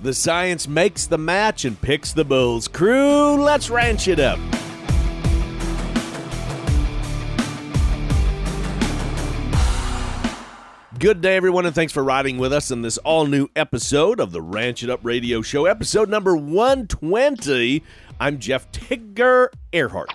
The 0.00 0.14
science 0.14 0.68
makes 0.68 1.06
the 1.06 1.18
match 1.18 1.64
and 1.64 1.80
picks 1.80 2.12
the 2.12 2.24
bulls. 2.24 2.68
Crew, 2.68 3.34
let's 3.34 3.68
ranch 3.68 4.06
it 4.06 4.20
up. 4.20 4.38
Good 11.00 11.20
day, 11.20 11.34
everyone, 11.36 11.66
and 11.66 11.74
thanks 11.74 11.92
for 11.92 12.04
riding 12.04 12.38
with 12.38 12.52
us 12.52 12.70
in 12.70 12.82
this 12.82 12.98
all 12.98 13.26
new 13.26 13.48
episode 13.56 14.20
of 14.20 14.30
the 14.30 14.42
Ranch 14.42 14.84
It 14.84 14.90
Up 14.90 15.00
Radio 15.02 15.42
Show, 15.42 15.66
episode 15.66 16.08
number 16.08 16.36
120. 16.36 17.82
I'm 18.20 18.38
Jeff 18.38 18.70
Tigger 18.70 19.48
Earhart. 19.72 20.12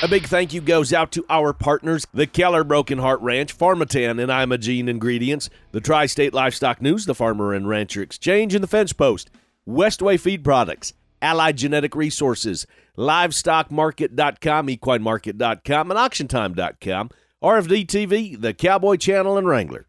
A 0.00 0.06
big 0.06 0.26
thank 0.26 0.54
you 0.54 0.60
goes 0.60 0.92
out 0.92 1.10
to 1.10 1.26
our 1.28 1.52
partners, 1.52 2.06
the 2.14 2.28
Keller 2.28 2.62
Broken 2.62 2.98
Heart 2.98 3.20
Ranch, 3.20 3.58
Pharmatan 3.58 4.22
and 4.22 4.30
Imogene 4.30 4.88
Ingredients, 4.88 5.50
the 5.72 5.80
Tri 5.80 6.06
State 6.06 6.32
Livestock 6.32 6.80
News, 6.80 7.04
the 7.04 7.16
Farmer 7.16 7.52
and 7.52 7.68
Rancher 7.68 8.00
Exchange, 8.00 8.54
and 8.54 8.62
the 8.62 8.68
Fence 8.68 8.92
Post, 8.92 9.28
Westway 9.68 10.20
Feed 10.20 10.44
Products, 10.44 10.92
Allied 11.20 11.56
Genetic 11.56 11.96
Resources, 11.96 12.64
LivestockMarket.com, 12.96 14.68
EquineMarket.com, 14.68 15.90
and 15.90 15.98
AuctionTime.com, 15.98 17.10
RFD 17.42 17.86
TV, 17.86 18.40
the 18.40 18.54
Cowboy 18.54 18.98
Channel, 18.98 19.36
and 19.36 19.48
Wrangler. 19.48 19.86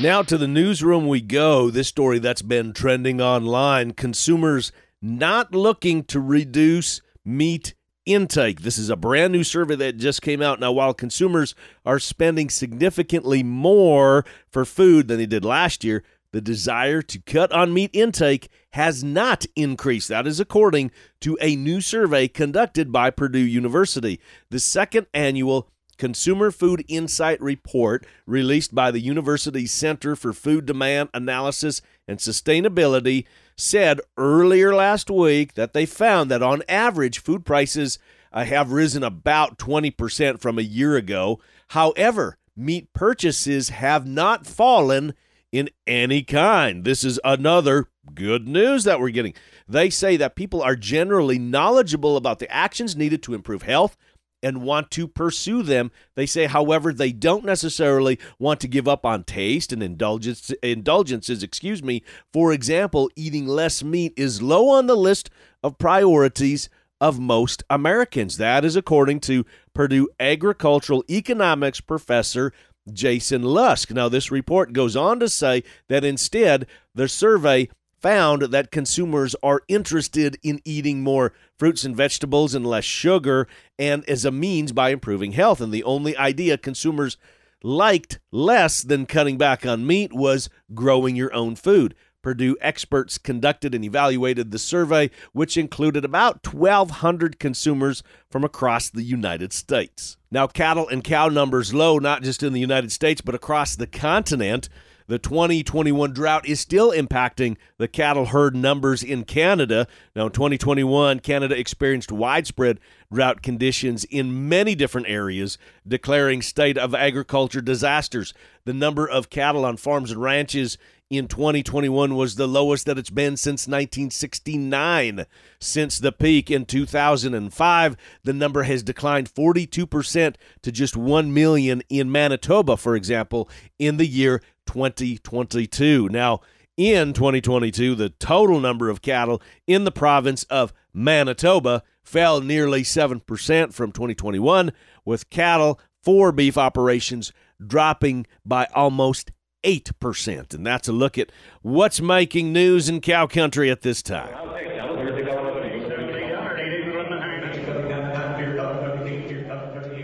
Now 0.00 0.22
to 0.22 0.38
the 0.38 0.48
newsroom 0.48 1.06
we 1.06 1.20
go. 1.20 1.68
This 1.68 1.88
story 1.88 2.18
that's 2.18 2.40
been 2.40 2.72
trending 2.72 3.20
online 3.20 3.92
consumers 3.92 4.72
not 5.02 5.54
looking 5.54 6.02
to 6.04 6.18
reduce 6.18 7.02
meat 7.26 7.74
intake. 8.06 8.62
This 8.62 8.78
is 8.78 8.90
a 8.90 8.96
brand 8.96 9.32
new 9.32 9.44
survey 9.44 9.76
that 9.76 9.96
just 9.96 10.22
came 10.22 10.42
out. 10.42 10.60
Now, 10.60 10.72
while 10.72 10.94
consumers 10.94 11.54
are 11.84 11.98
spending 11.98 12.50
significantly 12.50 13.42
more 13.42 14.24
for 14.48 14.64
food 14.64 15.08
than 15.08 15.18
they 15.18 15.26
did 15.26 15.44
last 15.44 15.84
year, 15.84 16.02
the 16.32 16.40
desire 16.40 17.02
to 17.02 17.18
cut 17.20 17.52
on 17.52 17.74
meat 17.74 17.90
intake 17.92 18.48
has 18.70 19.04
not 19.04 19.44
increased. 19.54 20.08
That 20.08 20.26
is 20.26 20.40
according 20.40 20.90
to 21.20 21.36
a 21.40 21.56
new 21.56 21.80
survey 21.80 22.26
conducted 22.26 22.90
by 22.90 23.10
Purdue 23.10 23.38
University. 23.38 24.18
The 24.50 24.58
second 24.58 25.06
annual 25.12 25.68
Consumer 25.98 26.50
Food 26.50 26.84
Insight 26.88 27.40
Report 27.40 28.06
released 28.26 28.74
by 28.74 28.90
the 28.90 29.00
university's 29.00 29.72
Center 29.72 30.16
for 30.16 30.32
Food 30.32 30.66
Demand 30.66 31.10
Analysis 31.14 31.82
and 32.08 32.18
Sustainability 32.18 33.26
said 33.56 34.00
earlier 34.16 34.74
last 34.74 35.10
week 35.10 35.54
that 35.54 35.72
they 35.72 35.86
found 35.86 36.30
that 36.30 36.42
on 36.42 36.62
average 36.68 37.20
food 37.20 37.44
prices 37.44 37.98
uh, 38.32 38.44
have 38.44 38.72
risen 38.72 39.02
about 39.02 39.58
20% 39.58 40.40
from 40.40 40.58
a 40.58 40.62
year 40.62 40.96
ago. 40.96 41.40
However, 41.68 42.38
meat 42.56 42.92
purchases 42.92 43.70
have 43.70 44.06
not 44.06 44.46
fallen 44.46 45.14
in 45.50 45.68
any 45.86 46.22
kind. 46.22 46.84
This 46.84 47.04
is 47.04 47.20
another 47.24 47.88
good 48.14 48.48
news 48.48 48.84
that 48.84 49.00
we're 49.00 49.10
getting. 49.10 49.34
They 49.68 49.90
say 49.90 50.16
that 50.16 50.34
people 50.34 50.62
are 50.62 50.76
generally 50.76 51.38
knowledgeable 51.38 52.16
about 52.16 52.38
the 52.38 52.50
actions 52.50 52.96
needed 52.96 53.22
to 53.24 53.34
improve 53.34 53.62
health 53.62 53.96
and 54.42 54.62
want 54.62 54.90
to 54.92 55.06
pursue 55.06 55.62
them. 55.62 55.90
They 56.14 56.26
say, 56.26 56.46
however, 56.46 56.92
they 56.92 57.12
don't 57.12 57.44
necessarily 57.44 58.18
want 58.38 58.60
to 58.60 58.68
give 58.68 58.88
up 58.88 59.06
on 59.06 59.24
taste 59.24 59.72
and 59.72 59.82
indulgence, 59.82 60.50
indulgences. 60.62 61.42
Excuse 61.42 61.82
me. 61.82 62.02
For 62.32 62.52
example, 62.52 63.10
eating 63.16 63.46
less 63.46 63.82
meat 63.82 64.12
is 64.16 64.42
low 64.42 64.68
on 64.68 64.86
the 64.86 64.96
list 64.96 65.30
of 65.62 65.78
priorities 65.78 66.68
of 67.00 67.18
most 67.18 67.62
Americans. 67.68 68.36
That 68.36 68.64
is 68.64 68.76
according 68.76 69.20
to 69.20 69.44
Purdue 69.74 70.08
agricultural 70.20 71.04
economics 71.10 71.80
professor 71.80 72.52
Jason 72.92 73.42
Lusk. 73.42 73.90
Now, 73.90 74.08
this 74.08 74.30
report 74.30 74.72
goes 74.72 74.96
on 74.96 75.20
to 75.20 75.28
say 75.28 75.62
that 75.88 76.04
instead, 76.04 76.66
the 76.94 77.08
survey 77.08 77.68
found 78.02 78.42
that 78.42 78.70
consumers 78.70 79.34
are 79.42 79.62
interested 79.68 80.36
in 80.42 80.60
eating 80.64 81.02
more 81.02 81.32
fruits 81.58 81.84
and 81.84 81.96
vegetables 81.96 82.54
and 82.54 82.66
less 82.66 82.84
sugar, 82.84 83.46
and 83.78 84.04
as 84.08 84.24
a 84.24 84.32
means 84.32 84.72
by 84.72 84.90
improving 84.90 85.32
health. 85.32 85.60
And 85.60 85.72
the 85.72 85.84
only 85.84 86.16
idea 86.16 86.58
consumers 86.58 87.16
liked 87.62 88.18
less 88.32 88.82
than 88.82 89.06
cutting 89.06 89.38
back 89.38 89.64
on 89.64 89.86
meat 89.86 90.12
was 90.12 90.50
growing 90.74 91.16
your 91.16 91.32
own 91.32 91.54
food. 91.54 91.94
Purdue 92.22 92.56
experts 92.60 93.18
conducted 93.18 93.74
and 93.74 93.84
evaluated 93.84 94.52
the 94.52 94.58
survey, 94.58 95.10
which 95.32 95.56
included 95.56 96.04
about 96.04 96.46
1,200 96.46 97.40
consumers 97.40 98.04
from 98.30 98.44
across 98.44 98.90
the 98.90 99.02
United 99.02 99.52
States. 99.52 100.16
Now, 100.30 100.46
cattle 100.46 100.88
and 100.88 101.02
cow 101.02 101.28
numbers 101.28 101.74
low, 101.74 101.98
not 101.98 102.22
just 102.22 102.44
in 102.44 102.52
the 102.52 102.60
United 102.60 102.92
States, 102.92 103.20
but 103.20 103.34
across 103.34 103.74
the 103.74 103.88
continent. 103.88 104.68
The 105.12 105.18
2021 105.18 106.14
drought 106.14 106.48
is 106.48 106.58
still 106.58 106.90
impacting 106.90 107.58
the 107.76 107.86
cattle 107.86 108.24
herd 108.24 108.56
numbers 108.56 109.02
in 109.02 109.24
Canada. 109.24 109.86
Now, 110.16 110.24
in 110.24 110.32
2021, 110.32 111.20
Canada 111.20 111.54
experienced 111.54 112.10
widespread 112.10 112.80
drought 113.12 113.42
conditions 113.42 114.04
in 114.04 114.48
many 114.48 114.74
different 114.74 115.10
areas, 115.10 115.58
declaring 115.86 116.40
state 116.40 116.78
of 116.78 116.94
agriculture 116.94 117.60
disasters. 117.60 118.32
The 118.64 118.72
number 118.72 119.06
of 119.06 119.28
cattle 119.28 119.66
on 119.66 119.76
farms 119.76 120.10
and 120.10 120.22
ranches 120.22 120.78
in 121.10 121.28
2021 121.28 122.14
was 122.14 122.36
the 122.36 122.48
lowest 122.48 122.86
that 122.86 122.96
it's 122.96 123.10
been 123.10 123.36
since 123.36 123.68
1969. 123.68 125.26
Since 125.60 125.98
the 125.98 126.10
peak 126.10 126.50
in 126.50 126.64
2005, 126.64 127.96
the 128.24 128.32
number 128.32 128.62
has 128.62 128.82
declined 128.82 129.28
42% 129.28 130.36
to 130.62 130.72
just 130.72 130.96
1 130.96 131.34
million 131.34 131.82
in 131.90 132.10
Manitoba, 132.10 132.78
for 132.78 132.96
example, 132.96 133.50
in 133.78 133.98
the 133.98 134.06
year 134.06 134.40
2022. 134.66 136.08
Now, 136.08 136.40
in 136.76 137.12
2022, 137.12 137.94
the 137.94 138.10
total 138.10 138.60
number 138.60 138.88
of 138.88 139.02
cattle 139.02 139.42
in 139.66 139.84
the 139.84 139.92
province 139.92 140.44
of 140.44 140.72
Manitoba 140.92 141.82
fell 142.02 142.40
nearly 142.40 142.82
7% 142.82 143.72
from 143.72 143.92
2021, 143.92 144.72
with 145.04 145.30
cattle 145.30 145.80
for 146.02 146.32
beef 146.32 146.58
operations 146.58 147.32
dropping 147.64 148.26
by 148.44 148.66
almost 148.74 149.30
8%. 149.64 150.54
And 150.54 150.66
that's 150.66 150.88
a 150.88 150.92
look 150.92 151.18
at 151.18 151.30
what's 151.62 152.00
making 152.00 152.52
news 152.52 152.88
in 152.88 153.00
cow 153.00 153.26
country 153.26 153.70
at 153.70 153.82
this 153.82 154.02
time. 154.02 154.34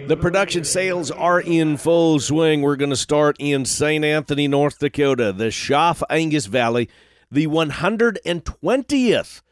The 0.08 0.16
production 0.16 0.64
sales 0.64 1.10
are 1.10 1.38
in 1.38 1.76
full 1.76 2.19
swing. 2.19 2.62
We're 2.62 2.76
going 2.76 2.88
to 2.88 2.96
start 2.96 3.36
in 3.38 3.66
St. 3.66 4.02
Anthony, 4.02 4.48
North 4.48 4.78
Dakota, 4.78 5.34
the 5.34 5.50
Schaff 5.50 6.02
Angus 6.08 6.46
Valley, 6.46 6.88
the 7.30 7.46
120th 7.46 9.42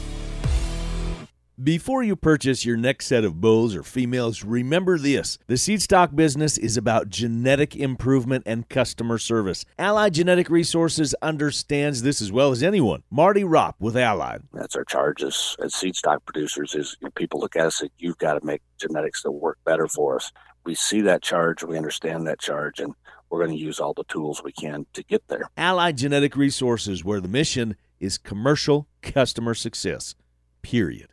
Before 1.61 2.05
you 2.05 2.15
purchase 2.15 2.65
your 2.65 2.77
next 2.77 3.07
set 3.07 3.25
of 3.25 3.41
bulls 3.41 3.75
or 3.75 3.83
females, 3.83 4.45
remember 4.45 4.97
this. 4.97 5.39
The 5.49 5.57
seed 5.57 5.83
stock 5.83 6.15
business 6.15 6.57
is 6.57 6.77
about 6.77 7.09
genetic 7.09 7.75
improvement 7.75 8.45
and 8.47 8.69
customer 8.69 9.19
service. 9.19 9.65
Allied 9.77 10.15
Genetic 10.15 10.51
Resources 10.51 11.17
understands 11.21 12.03
this 12.03 12.23
as 12.23 12.31
well 12.31 12.53
as 12.53 12.63
anyone. 12.63 13.03
Marty 13.11 13.43
Ropp 13.43 13.75
with 13.81 13.97
Allied. 13.97 14.43
That's 14.53 14.77
our 14.77 14.85
charge 14.85 15.25
as, 15.25 15.57
as 15.61 15.75
seed 15.75 15.97
stock 15.97 16.25
producers 16.25 16.77
is 16.77 16.97
you 17.01 17.07
know, 17.07 17.11
people 17.17 17.41
look 17.41 17.57
at 17.57 17.67
us 17.67 17.81
and 17.81 17.91
you've 17.99 18.19
got 18.19 18.35
to 18.35 18.47
make 18.47 18.63
genetics 18.81 19.25
that 19.25 19.33
work 19.33 19.59
better 19.65 19.89
for 19.89 20.15
us. 20.15 20.31
We 20.65 20.77
see 20.77 21.01
that 21.01 21.23
charge, 21.23 21.65
we 21.65 21.77
understand 21.77 22.29
that 22.29 22.39
charge, 22.39 22.79
and 22.79 22.95
we're 23.31 23.45
going 23.45 23.57
to 23.59 23.61
use 23.61 23.81
all 23.81 23.95
the 23.95 24.05
tools 24.05 24.45
we 24.45 24.53
can 24.53 24.87
to 24.93 25.03
get 25.03 25.27
there. 25.27 25.51
Allied 25.57 25.99
Genetic 25.99 26.37
Resources, 26.37 27.05
where 27.05 27.21
the 27.21 27.27
mission 27.27 27.75
is 27.99 28.17
commercial 28.17 28.87
customer 29.03 29.55
success. 29.55 30.15
Period. 30.63 31.09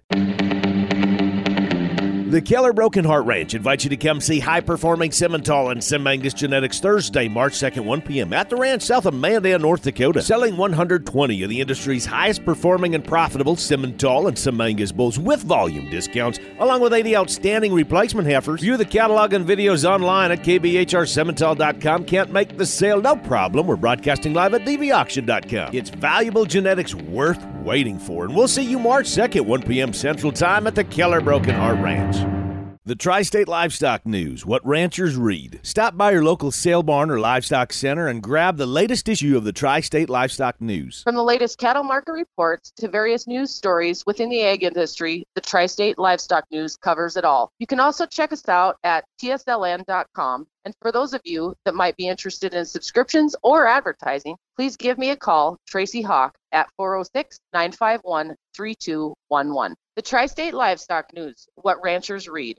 The 2.36 2.42
Keller 2.42 2.74
Broken 2.74 3.06
Heart 3.06 3.28
Ranch 3.28 3.54
invites 3.54 3.86
you 3.86 3.92
to 3.92 3.96
come 3.96 4.20
see 4.20 4.40
high 4.42 4.60
performing 4.60 5.12
Simmental 5.12 5.72
and 5.72 5.80
Simangus 5.80 6.36
Genetics 6.36 6.82
Thursday, 6.82 7.30
March 7.30 7.54
2nd, 7.54 7.86
1 7.86 8.02
p.m. 8.02 8.34
at 8.34 8.50
the 8.50 8.58
ranch 8.58 8.82
south 8.82 9.06
of 9.06 9.14
Mandan, 9.14 9.62
North 9.62 9.84
Dakota. 9.84 10.22
Selling 10.22 10.58
120 10.58 11.44
of 11.44 11.50
the 11.50 11.62
industry's 11.62 12.06
highest 12.06 12.44
performing 12.44 12.94
and 12.94 13.06
profitable 13.06 13.56
Simmental 13.56 14.28
and 14.28 14.36
Simangus 14.36 14.94
bulls 14.94 15.18
with 15.18 15.44
volume 15.44 15.90
discounts, 15.90 16.40
along 16.60 16.82
with 16.82 16.94
80 16.94 17.16
outstanding 17.16 17.72
replacement 17.72 18.28
heifers. 18.28 18.60
View 18.60 18.76
the 18.76 18.84
catalog 18.84 19.32
and 19.32 19.48
videos 19.48 19.90
online 19.90 20.32
at 20.32 20.40
kbhrsimmental.com. 20.40 22.04
Can't 22.04 22.34
make 22.34 22.58
the 22.58 22.66
sale? 22.66 23.00
No 23.02 23.16
problem. 23.16 23.66
We're 23.66 23.78
broadcasting 23.78 24.34
live 24.34 24.54
at 24.56 24.66
dvauction.com. 24.66 25.74
It's 25.74 25.90
valuable 25.90 26.44
genetics 26.44 26.94
worth 26.94 27.42
waiting 27.66 28.00
for. 28.00 28.26
And 28.26 28.36
we'll 28.36 28.48
see 28.48 28.64
you 28.64 28.80
March 28.80 29.08
2nd, 29.08 29.42
1 29.42 29.64
p.m. 29.64 29.92
Central 29.92 30.32
Time 30.32 30.68
at 30.68 30.76
the 30.76 30.84
Keller 30.86 31.20
Broken 31.20 31.56
Heart 31.56 31.80
Ranch. 31.80 32.46
The 32.88 32.94
Tri 32.94 33.24
State 33.24 33.48
Livestock 33.48 34.06
News, 34.06 34.46
what 34.46 34.64
ranchers 34.64 35.16
read. 35.16 35.60
Stop 35.64 35.98
by 35.98 36.12
your 36.12 36.24
local 36.24 36.52
sale 36.52 36.84
barn 36.84 37.10
or 37.10 37.20
livestock 37.20 37.74
center 37.74 38.08
and 38.08 38.22
grab 38.22 38.58
the 38.58 38.68
latest 38.68 39.10
issue 39.10 39.36
of 39.36 39.44
the 39.44 39.52
Tri 39.52 39.80
State 39.80 40.08
Livestock 40.08 40.62
News. 40.62 41.02
From 41.02 41.16
the 41.16 41.24
latest 41.24 41.58
cattle 41.58 41.82
market 41.82 42.12
reports 42.12 42.72
to 42.78 42.88
various 42.88 43.26
news 43.26 43.50
stories 43.50 44.06
within 44.06 44.30
the 44.30 44.44
ag 44.44 44.62
industry, 44.62 45.26
the 45.34 45.42
Tri 45.42 45.66
State 45.66 45.98
Livestock 45.98 46.46
News 46.52 46.78
covers 46.78 47.18
it 47.18 47.26
all. 47.26 47.52
You 47.58 47.66
can 47.66 47.80
also 47.80 48.06
check 48.06 48.32
us 48.32 48.48
out 48.48 48.78
at 48.84 49.04
tsln.com. 49.20 50.46
And 50.64 50.76
for 50.80 50.92
those 50.92 51.16
of 51.16 51.22
you 51.24 51.56
that 51.66 51.74
might 51.74 51.98
be 51.98 52.08
interested 52.08 52.54
in 52.54 52.66
subscriptions 52.66 53.36
or 53.42 53.66
advertising, 53.66 54.36
please 54.56 54.78
give 54.78 55.00
me 55.00 55.10
a 55.10 55.16
call, 55.16 55.58
Tracy 55.68 56.04
Hawk, 56.04 56.38
at 56.56 56.70
406 56.78 57.40
951 57.54 58.36
3211. 58.56 59.76
The 59.96 60.02
Tri 60.02 60.26
State 60.26 60.54
Livestock 60.54 61.14
News, 61.14 61.48
what 61.56 61.78
ranchers 61.84 62.28
read. 62.28 62.58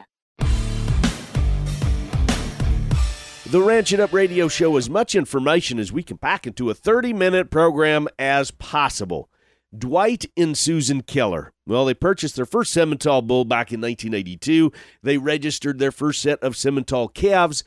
The 3.47 3.63
Ranch 3.63 3.93
It 3.93 4.01
Up 4.01 4.13
radio 4.13 4.49
show 4.49 4.77
as 4.77 4.91
much 4.91 5.15
information 5.15 5.79
as 5.79 5.93
we 5.93 6.03
can 6.03 6.19
pack 6.19 6.47
into 6.47 6.69
a 6.69 6.75
30 6.75 7.13
minute 7.13 7.51
program 7.51 8.07
as 8.19 8.51
possible. 8.51 9.31
Dwight 9.77 10.27
and 10.37 10.57
Susan 10.57 11.03
Keller. 11.03 11.53
Well, 11.67 11.85
they 11.85 11.95
purchased 11.95 12.37
their 12.37 12.47
first 12.47 12.75
Simmental 12.75 13.27
bull 13.27 13.45
back 13.45 13.73
in 13.73 13.81
1982. 13.81 14.73
They 15.03 15.19
registered 15.19 15.79
their 15.79 15.93
first 15.93 16.21
set 16.21 16.43
of 16.43 16.55
Simmental 16.55 17.13
calves 17.13 17.63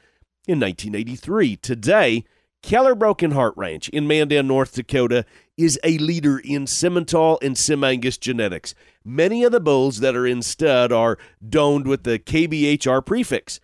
in 0.48 0.60
1983. 0.60 1.56
Today, 1.58 2.26
Keller 2.62 2.96
Broken 2.96 3.32
Heart 3.32 3.54
Ranch 3.56 3.90
in 3.90 4.08
Mandan, 4.08 4.48
North 4.48 4.74
Dakota 4.74 5.26
is 5.60 5.78
a 5.84 5.98
leader 5.98 6.40
in 6.40 6.66
Simmental 6.66 7.38
and 7.42 7.58
Simangus 7.58 8.18
genetics. 8.18 8.74
Many 9.04 9.44
of 9.44 9.52
the 9.52 9.60
bulls 9.60 10.00
that 10.00 10.16
are 10.16 10.26
in 10.26 10.42
stud 10.42 10.94
are 10.94 11.18
domed 11.48 11.86
with 11.86 12.04
the 12.04 12.18
KBHR 12.18 13.06
prefix. 13.06 13.60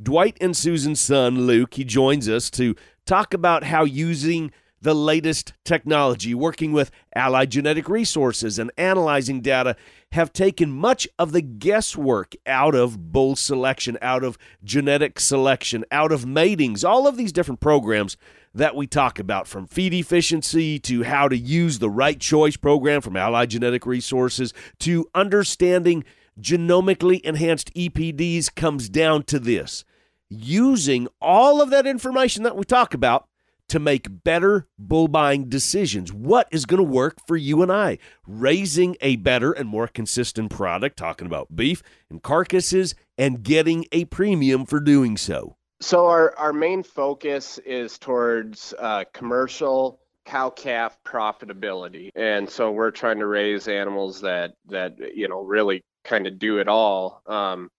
Dwight 0.00 0.36
and 0.38 0.54
Susan's 0.54 1.00
son, 1.00 1.46
Luke, 1.46 1.74
he 1.74 1.84
joins 1.84 2.28
us 2.28 2.50
to 2.50 2.76
talk 3.06 3.32
about 3.32 3.64
how 3.64 3.84
using 3.84 4.52
the 4.82 4.94
latest 4.94 5.52
technology, 5.64 6.34
working 6.34 6.72
with 6.72 6.90
Allied 7.14 7.50
Genetic 7.50 7.88
Resources 7.88 8.58
and 8.58 8.72
analyzing 8.78 9.40
data, 9.40 9.76
have 10.12 10.32
taken 10.32 10.72
much 10.72 11.06
of 11.18 11.32
the 11.32 11.42
guesswork 11.42 12.34
out 12.46 12.74
of 12.74 13.12
bull 13.12 13.36
selection, 13.36 13.98
out 14.00 14.24
of 14.24 14.38
genetic 14.64 15.20
selection, 15.20 15.84
out 15.90 16.12
of 16.12 16.24
matings, 16.24 16.82
all 16.82 17.06
of 17.06 17.16
these 17.16 17.32
different 17.32 17.60
programs 17.60 18.16
that 18.54 18.74
we 18.74 18.86
talk 18.86 19.18
about 19.18 19.46
from 19.46 19.66
feed 19.66 19.94
efficiency 19.94 20.78
to 20.78 21.04
how 21.04 21.28
to 21.28 21.36
use 21.36 21.78
the 21.78 21.90
right 21.90 22.18
choice 22.18 22.56
program 22.56 23.00
from 23.00 23.16
Allied 23.16 23.50
Genetic 23.50 23.86
Resources 23.86 24.52
to 24.80 25.08
understanding 25.14 26.04
genomically 26.40 27.20
enhanced 27.20 27.72
EPDs 27.74 28.52
comes 28.54 28.88
down 28.88 29.22
to 29.24 29.38
this. 29.38 29.84
Using 30.30 31.08
all 31.20 31.60
of 31.60 31.70
that 31.70 31.86
information 31.86 32.44
that 32.44 32.56
we 32.56 32.64
talk 32.64 32.94
about 32.94 33.28
to 33.70 33.78
make 33.78 34.24
better 34.24 34.66
bull 34.78 35.08
buying 35.08 35.48
decisions. 35.48 36.12
What 36.12 36.48
is 36.50 36.66
going 36.66 36.78
to 36.78 36.84
work 36.84 37.18
for 37.26 37.36
you 37.36 37.62
and 37.62 37.72
I? 37.72 37.98
Raising 38.26 38.96
a 39.00 39.16
better 39.16 39.52
and 39.52 39.68
more 39.68 39.86
consistent 39.86 40.50
product, 40.50 40.96
talking 40.96 41.26
about 41.26 41.54
beef 41.54 41.82
and 42.10 42.22
carcasses, 42.22 42.94
and 43.16 43.42
getting 43.42 43.86
a 43.92 44.04
premium 44.06 44.66
for 44.66 44.80
doing 44.80 45.16
so. 45.16 45.56
So, 45.80 46.06
our, 46.06 46.36
our 46.36 46.52
main 46.52 46.82
focus 46.82 47.58
is 47.64 47.96
towards 47.96 48.74
uh, 48.78 49.04
commercial 49.14 50.00
cow 50.26 50.50
calf 50.50 50.98
profitability. 51.06 52.10
And 52.14 52.50
so, 52.50 52.70
we're 52.70 52.90
trying 52.90 53.18
to 53.20 53.26
raise 53.26 53.66
animals 53.68 54.20
that, 54.20 54.52
that 54.68 54.94
you 55.14 55.28
know, 55.28 55.40
really 55.40 55.82
kind 56.04 56.26
of 56.26 56.38
do 56.38 56.58
it 56.58 56.68
all. 56.68 57.22
Um, 57.26 57.70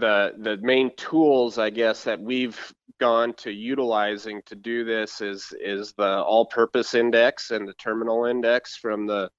the 0.00 0.32
the 0.38 0.56
main 0.58 0.90
tools 0.96 1.58
I 1.58 1.70
guess 1.70 2.04
that 2.04 2.20
we've 2.20 2.58
gone 2.98 3.32
to 3.34 3.50
utilizing 3.50 4.42
to 4.46 4.54
do 4.54 4.84
this 4.84 5.20
is 5.20 5.52
is 5.60 5.92
the 5.96 6.22
all-purpose 6.22 6.94
index 6.94 7.50
and 7.50 7.66
the 7.66 7.74
terminal 7.74 8.26
index 8.26 8.76
from 8.76 9.06
the 9.06 9.30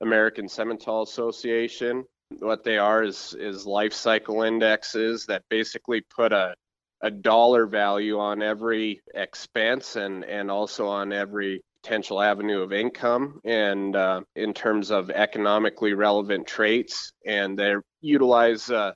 American 0.00 0.46
Simmental 0.46 1.02
Association. 1.02 2.04
What 2.38 2.64
they 2.64 2.76
are 2.76 3.02
is 3.02 3.34
is 3.38 3.66
life 3.66 3.92
cycle 3.92 4.42
indexes 4.42 5.26
that 5.26 5.42
basically 5.48 6.02
put 6.02 6.32
a 6.32 6.54
a 7.02 7.10
dollar 7.10 7.66
value 7.66 8.18
on 8.18 8.42
every 8.42 9.00
expense 9.14 9.96
and 9.96 10.24
and 10.24 10.50
also 10.50 10.88
on 10.88 11.12
every 11.12 11.62
potential 11.82 12.20
avenue 12.20 12.62
of 12.62 12.72
income 12.72 13.40
and 13.44 13.94
uh, 13.94 14.20
in 14.34 14.52
terms 14.52 14.90
of 14.90 15.08
economically 15.10 15.94
relevant 15.94 16.46
traits 16.46 17.12
and 17.24 17.56
they 17.56 17.74
utilize 18.00 18.68
uh, 18.70 18.90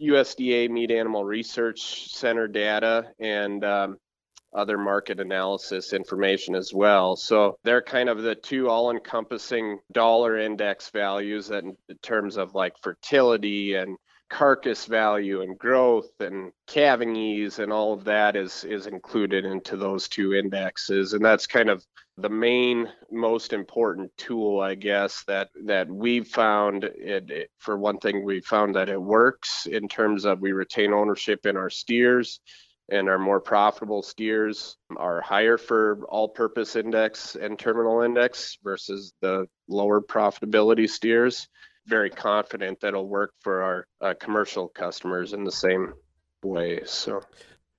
USDA 0.00 0.70
Meat 0.70 0.90
Animal 0.90 1.24
Research 1.24 2.10
Center 2.10 2.48
data 2.48 3.12
and 3.18 3.64
um, 3.64 3.98
other 4.52 4.78
market 4.78 5.20
analysis 5.20 5.92
information 5.92 6.54
as 6.54 6.72
well. 6.74 7.16
So 7.16 7.58
they're 7.62 7.82
kind 7.82 8.08
of 8.08 8.22
the 8.22 8.34
two 8.34 8.68
all 8.68 8.90
encompassing 8.90 9.78
dollar 9.92 10.38
index 10.38 10.90
values 10.90 11.48
that 11.48 11.64
in 11.64 11.76
terms 12.02 12.36
of 12.36 12.54
like 12.54 12.74
fertility 12.82 13.74
and 13.74 13.96
carcass 14.28 14.84
value 14.84 15.42
and 15.42 15.58
growth 15.58 16.12
and 16.20 16.52
calving 16.68 17.16
ease 17.16 17.58
and 17.58 17.72
all 17.72 17.92
of 17.92 18.04
that 18.04 18.36
is 18.36 18.62
is 18.62 18.86
included 18.86 19.44
into 19.44 19.76
those 19.76 20.06
two 20.06 20.34
indexes 20.34 21.14
and 21.14 21.24
that's 21.24 21.48
kind 21.48 21.68
of 21.68 21.84
the 22.20 22.28
main 22.28 22.88
most 23.10 23.52
important 23.52 24.10
tool 24.16 24.60
i 24.60 24.74
guess 24.74 25.24
that 25.26 25.48
that 25.64 25.88
we've 25.88 26.28
found 26.28 26.84
it, 26.84 27.30
it, 27.30 27.50
for 27.58 27.76
one 27.76 27.98
thing 27.98 28.24
we 28.24 28.40
found 28.40 28.74
that 28.74 28.88
it 28.88 29.00
works 29.00 29.66
in 29.66 29.88
terms 29.88 30.24
of 30.24 30.40
we 30.40 30.52
retain 30.52 30.92
ownership 30.92 31.46
in 31.46 31.56
our 31.56 31.70
steers 31.70 32.40
and 32.90 33.08
our 33.08 33.18
more 33.18 33.40
profitable 33.40 34.02
steers 34.02 34.76
are 34.96 35.20
higher 35.20 35.56
for 35.56 36.04
all 36.08 36.28
purpose 36.28 36.74
index 36.74 37.36
and 37.36 37.58
terminal 37.58 38.02
index 38.02 38.58
versus 38.64 39.12
the 39.20 39.46
lower 39.68 40.00
profitability 40.00 40.90
steers. 40.90 41.46
Very 41.86 42.10
confident 42.10 42.80
that 42.80 42.88
it'll 42.88 43.08
work 43.08 43.32
for 43.42 43.62
our 43.62 43.86
uh, 44.00 44.14
commercial 44.18 44.68
customers 44.68 45.32
in 45.32 45.44
the 45.44 45.52
same 45.52 45.92
way 46.42 46.80
so 46.84 47.20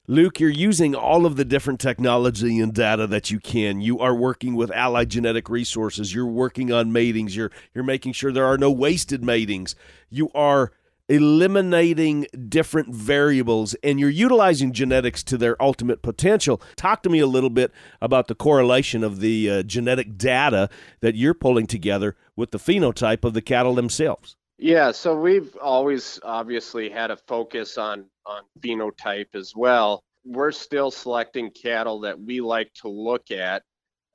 Luke, 0.08 0.39
you're 0.39 0.50
using 0.50 0.96
all 0.96 1.27
of 1.27 1.36
the 1.36 1.46
different 1.46 1.79
technology 1.79 2.60
and 2.60 2.74
data 2.74 3.05
that 3.05 3.29
you 3.29 3.39
can. 3.39 3.81
You 3.81 4.00
are 4.00 4.15
working 4.15 4.55
with 4.55 4.72
allied 4.72 5.10
genetic 5.10 5.48
resources. 5.48 6.13
You're 6.13 6.25
working 6.25 6.72
on 6.72 6.91
matings. 6.91 7.36
You're 7.36 7.51
you're 7.75 7.84
making 7.84 8.13
sure 8.13 8.31
there 8.31 8.48
are 8.48 8.58
no 8.58 8.72
wasted 8.72 9.24
matings. 9.24 9.75
You 10.10 10.31
are 10.34 10.72
eliminating 11.08 12.25
different 12.50 12.96
variables 12.96 13.75
and 13.84 14.00
you're 14.00 14.10
utilizing 14.10 14.72
genetics 14.72 15.22
to 15.24 15.38
their 15.38 15.62
ultimate 15.62 16.01
potential. 16.01 16.60
Talk 16.75 17.03
to 17.03 17.10
me 17.10 17.20
a 17.20 17.27
little 17.27 17.50
bit 17.51 17.72
about 18.01 18.27
the 18.27 18.36
correlation 18.36 19.03
of 19.03 19.20
the 19.20 19.50
uh, 19.50 19.63
genetic 19.63 20.17
data 20.17 20.70
that 21.01 21.15
you're 21.15 21.34
pulling 21.36 21.67
together 21.67 22.15
with 22.36 22.51
the 22.51 22.58
phenotype 22.58 23.24
of 23.24 23.34
the 23.34 23.41
cattle 23.41 23.75
themselves. 23.75 24.36
Yeah, 24.62 24.91
so 24.91 25.20
we've 25.20 25.56
always 25.58 26.20
obviously 26.24 26.89
had 26.89 27.12
a 27.12 27.18
focus 27.18 27.77
on 27.77 28.06
on 28.25 28.44
phenotype 28.60 29.36
as 29.36 29.53
well. 29.56 30.03
We're 30.24 30.51
still 30.51 30.91
selecting 30.91 31.50
cattle 31.51 32.01
that 32.01 32.20
we 32.20 32.41
like 32.41 32.72
to 32.75 32.88
look 32.88 33.32
at 33.32 33.63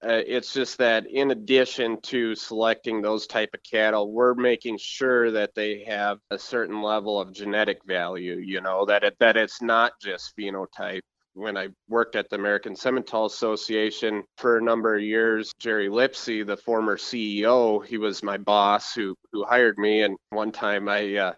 uh, 0.04 0.22
it's 0.26 0.52
just 0.52 0.78
that 0.78 1.06
in 1.06 1.30
addition 1.30 2.00
to 2.02 2.34
selecting 2.34 3.00
those 3.00 3.26
type 3.26 3.50
of 3.54 3.62
cattle, 3.62 4.12
we're 4.12 4.34
making 4.34 4.78
sure 4.78 5.30
that 5.30 5.54
they 5.54 5.84
have 5.84 6.18
a 6.30 6.38
certain 6.38 6.82
level 6.82 7.18
of 7.20 7.32
genetic 7.32 7.78
value. 7.86 8.36
You 8.36 8.60
know 8.60 8.84
that 8.86 9.04
it, 9.04 9.16
that 9.20 9.36
it's 9.36 9.62
not 9.62 9.92
just 10.00 10.36
phenotype. 10.36 11.00
When 11.36 11.58
I 11.58 11.68
worked 11.86 12.16
at 12.16 12.30
the 12.30 12.36
American 12.36 12.74
Simmental 12.74 13.26
Association 13.26 14.24
for 14.38 14.56
a 14.56 14.62
number 14.62 14.96
of 14.96 15.02
years, 15.02 15.52
Jerry 15.58 15.90
Lipsey, 15.90 16.46
the 16.46 16.56
former 16.56 16.96
CEO, 16.96 17.84
he 17.84 17.98
was 17.98 18.22
my 18.22 18.38
boss 18.38 18.94
who 18.94 19.14
who 19.32 19.44
hired 19.44 19.76
me. 19.76 20.02
And 20.02 20.16
one 20.30 20.50
time 20.50 20.88
I 20.88 21.14
uh, 21.16 21.32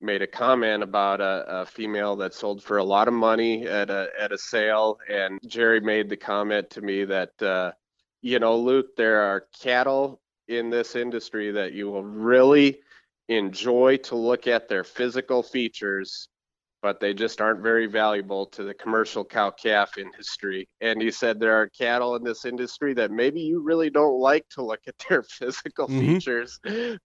made 0.00 0.22
a 0.22 0.26
comment 0.26 0.82
about 0.82 1.20
a, 1.20 1.44
a, 1.60 1.66
female 1.66 2.16
that 2.16 2.34
sold 2.34 2.64
for 2.64 2.78
a 2.78 2.84
lot 2.84 3.06
of 3.06 3.14
money 3.14 3.64
at 3.66 3.90
a 3.90 4.08
at 4.18 4.32
a 4.32 4.38
sale, 4.38 4.98
and 5.08 5.38
Jerry 5.46 5.80
made 5.80 6.08
the 6.08 6.16
comment 6.16 6.70
to 6.70 6.82
me 6.82 7.04
that. 7.04 7.40
Uh, 7.40 7.72
you 8.22 8.38
know, 8.38 8.56
Luke, 8.56 8.96
there 8.96 9.20
are 9.20 9.46
cattle 9.60 10.18
in 10.48 10.70
this 10.70 10.96
industry 10.96 11.50
that 11.52 11.74
you 11.74 11.90
will 11.90 12.02
really 12.02 12.80
enjoy 13.28 13.96
to 13.98 14.16
look 14.16 14.46
at 14.46 14.66
their 14.66 14.82
physical 14.84 15.42
features, 15.42 16.28
but 16.84 17.00
they 17.00 17.14
just 17.14 17.40
aren't 17.40 17.62
very 17.62 17.86
valuable 17.86 18.44
to 18.44 18.62
the 18.62 18.74
commercial 18.74 19.24
cow 19.24 19.50
calf 19.50 19.96
industry. 19.96 20.68
And 20.82 21.00
he 21.00 21.10
said 21.10 21.40
there 21.40 21.58
are 21.58 21.70
cattle 21.70 22.14
in 22.14 22.22
this 22.22 22.44
industry 22.44 22.92
that 22.92 23.10
maybe 23.10 23.40
you 23.40 23.62
really 23.62 23.88
don't 23.88 24.20
like 24.20 24.46
to 24.50 24.62
look 24.62 24.80
at 24.86 24.94
their 25.08 25.22
physical 25.38 25.88
mm-hmm. 25.88 26.00
features, 26.00 26.60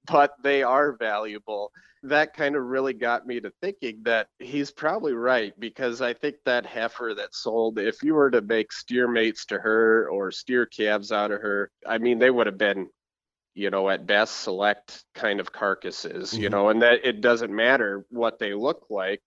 but 0.06 0.34
they 0.44 0.64
are 0.64 0.98
valuable 0.98 1.72
that 2.04 2.34
kind 2.34 2.58
of 2.58 2.64
really 2.64 2.94
got 2.94 3.26
me 3.26 3.40
to 3.40 3.52
thinking 3.62 4.02
that 4.04 4.28
he's 4.40 4.70
probably 4.70 5.14
right 5.14 5.54
because 5.60 6.02
I 6.02 6.14
think 6.14 6.36
that 6.44 6.66
heifer 6.66 7.14
that 7.16 7.34
sold, 7.34 7.80
if 7.80 8.04
you 8.04 8.16
were 8.16 8.32
to 8.32 8.42
make 8.42 8.74
steer 8.74 9.08
mates 9.08 9.46
to 9.46 9.60
her 9.60 10.10
or 10.10 10.32
steer 10.32 10.66
calves 10.66 11.14
out 11.14 11.32
of 11.32 11.42
her, 11.42 11.72
I 11.88 12.00
mean, 12.00 12.20
they 12.20 12.30
would 12.30 12.48
have 12.48 12.58
been, 12.58 12.88
you 13.54 13.70
know, 13.70 13.90
at 13.90 14.06
best 14.06 14.42
select 14.42 15.06
kind 15.14 15.40
of 15.40 15.54
carcasses, 15.54 16.32
mm-hmm. 16.32 16.44
you 16.44 16.50
know, 16.50 16.68
and 16.68 16.82
that 16.82 17.06
it 17.06 17.22
doesn't 17.22 17.54
matter 17.54 18.06
what 18.10 18.40
they 18.40 18.54
look 18.54 18.86
like 18.90 19.22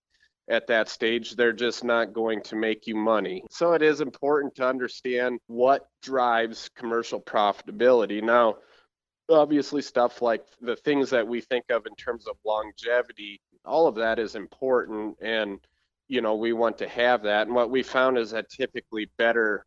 at 0.49 0.67
that 0.67 0.89
stage, 0.89 1.35
they're 1.35 1.53
just 1.53 1.83
not 1.83 2.13
going 2.13 2.41
to 2.43 2.55
make 2.55 2.85
you 2.85 2.95
money. 2.95 3.43
So 3.49 3.73
it 3.73 3.81
is 3.81 4.01
important 4.01 4.55
to 4.55 4.67
understand 4.67 5.39
what 5.47 5.87
drives 6.01 6.69
commercial 6.75 7.21
profitability. 7.21 8.21
Now, 8.21 8.57
obviously 9.29 9.81
stuff 9.81 10.21
like 10.21 10.45
the 10.61 10.75
things 10.75 11.09
that 11.09 11.27
we 11.27 11.39
think 11.41 11.65
of 11.69 11.85
in 11.85 11.95
terms 11.95 12.27
of 12.27 12.35
longevity 12.45 13.39
all 13.65 13.87
of 13.87 13.95
that 13.95 14.19
is 14.19 14.35
important 14.35 15.15
and 15.21 15.59
you 16.07 16.21
know 16.21 16.35
we 16.35 16.53
want 16.53 16.77
to 16.77 16.87
have 16.87 17.23
that 17.23 17.47
and 17.47 17.55
what 17.55 17.69
we 17.69 17.81
found 17.81 18.17
is 18.17 18.31
that 18.31 18.49
typically 18.49 19.09
better 19.17 19.65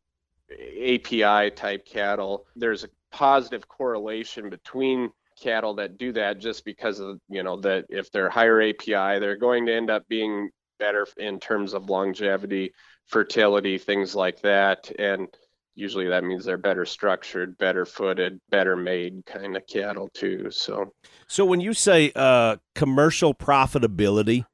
api 0.50 1.50
type 1.50 1.85
cattle 1.87 2.45
there's 2.54 2.85
a 2.85 2.88
positive 3.11 3.66
correlation 3.68 4.50
between 4.50 5.11
cattle 5.40 5.75
that 5.75 5.99
do 5.99 6.12
that 6.12 6.38
just 6.38 6.64
because 6.64 7.00
of 7.00 7.18
you 7.28 7.42
know 7.42 7.59
that 7.59 7.85
if 7.88 8.11
they're 8.11 8.30
higher 8.30 8.61
api 8.61 9.18
they're 9.18 9.37
going 9.37 9.66
to 9.66 9.75
end 9.75 9.90
up 9.90 10.06
being 10.09 10.50
better 10.78 11.06
in 11.16 11.38
terms 11.40 11.75
of 11.75 11.90
longevity 11.90 12.73
fertility 13.06 13.78
things 13.78 14.14
like 14.14 14.40
that 14.42 14.90
and 14.99 15.28
usually 15.76 16.09
that 16.09 16.25
means 16.25 16.45
they're 16.45 16.56
better 16.56 16.85
structured, 16.85 17.56
better 17.59 17.85
footed, 17.85 18.40
better 18.50 18.75
made 18.75 19.25
kind 19.26 19.56
of 19.56 19.64
cattle 19.66 20.09
too. 20.09 20.50
So, 20.50 20.92
so 21.28 21.45
when 21.45 21.61
you 21.61 21.75
say 21.75 22.11
uh, 22.16 22.56
commercial 22.75 23.35
profitability, 23.35 24.47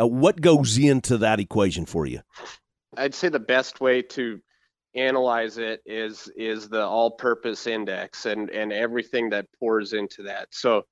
uh, 0.00 0.06
what 0.06 0.40
goes 0.40 0.78
into 0.78 1.18
that 1.18 1.38
equation 1.38 1.86
for 1.86 2.06
you? 2.06 2.20
I'd 2.96 3.14
say 3.14 3.28
the 3.28 3.38
best 3.38 3.80
way 3.80 4.02
to 4.02 4.40
analyze 4.94 5.56
it 5.56 5.80
is 5.86 6.30
is 6.36 6.68
the 6.68 6.82
all-purpose 6.82 7.66
index 7.66 8.26
and 8.26 8.50
and 8.50 8.72
everything 8.72 9.30
that 9.30 9.46
pours 9.58 9.92
into 9.92 10.22
that. 10.24 10.48
So 10.50 10.82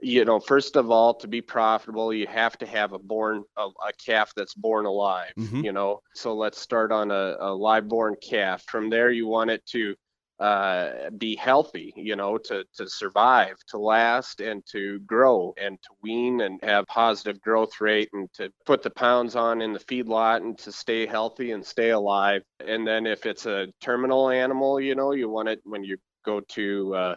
you 0.00 0.24
know, 0.24 0.40
first 0.40 0.76
of 0.76 0.90
all, 0.90 1.14
to 1.14 1.28
be 1.28 1.40
profitable, 1.40 2.12
you 2.12 2.26
have 2.26 2.58
to 2.58 2.66
have 2.66 2.92
a 2.92 2.98
born 2.98 3.44
a, 3.56 3.62
a 3.62 3.92
calf 4.04 4.32
that's 4.36 4.54
born 4.54 4.86
alive. 4.86 5.32
Mm-hmm. 5.38 5.64
You 5.64 5.72
know, 5.72 6.00
so 6.14 6.34
let's 6.34 6.60
start 6.60 6.92
on 6.92 7.10
a, 7.10 7.36
a 7.40 7.54
live 7.54 7.88
born 7.88 8.16
calf. 8.22 8.62
From 8.68 8.90
there, 8.90 9.10
you 9.10 9.26
want 9.26 9.50
it 9.50 9.64
to 9.66 9.94
uh, 10.38 11.08
be 11.16 11.34
healthy, 11.34 11.94
you 11.96 12.14
know, 12.14 12.36
to 12.36 12.64
to 12.76 12.88
survive, 12.88 13.56
to 13.68 13.78
last, 13.78 14.40
and 14.40 14.62
to 14.70 14.98
grow, 15.00 15.54
and 15.60 15.78
to 15.82 15.88
wean, 16.02 16.42
and 16.42 16.62
have 16.62 16.86
positive 16.88 17.40
growth 17.40 17.80
rate, 17.80 18.10
and 18.12 18.30
to 18.34 18.50
put 18.66 18.82
the 18.82 18.90
pounds 18.90 19.34
on 19.34 19.62
in 19.62 19.72
the 19.72 19.80
feedlot, 19.80 20.42
and 20.42 20.58
to 20.58 20.70
stay 20.70 21.06
healthy 21.06 21.52
and 21.52 21.64
stay 21.64 21.90
alive. 21.90 22.42
And 22.60 22.86
then 22.86 23.06
if 23.06 23.24
it's 23.24 23.46
a 23.46 23.68
terminal 23.80 24.28
animal, 24.28 24.78
you 24.78 24.94
know, 24.94 25.12
you 25.12 25.30
want 25.30 25.48
it 25.48 25.60
when 25.64 25.82
you 25.84 25.96
go 26.22 26.40
to 26.40 26.94
uh, 26.94 27.16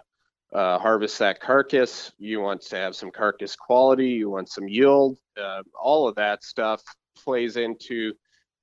uh, 0.53 0.79
harvest 0.79 1.19
that 1.19 1.39
carcass. 1.39 2.11
You 2.17 2.41
want 2.41 2.61
to 2.61 2.75
have 2.75 2.95
some 2.95 3.11
carcass 3.11 3.55
quality. 3.55 4.09
You 4.09 4.29
want 4.29 4.49
some 4.49 4.67
yield. 4.67 5.17
Uh, 5.39 5.61
all 5.79 6.07
of 6.07 6.15
that 6.15 6.43
stuff 6.43 6.81
plays 7.15 7.55
into 7.57 8.13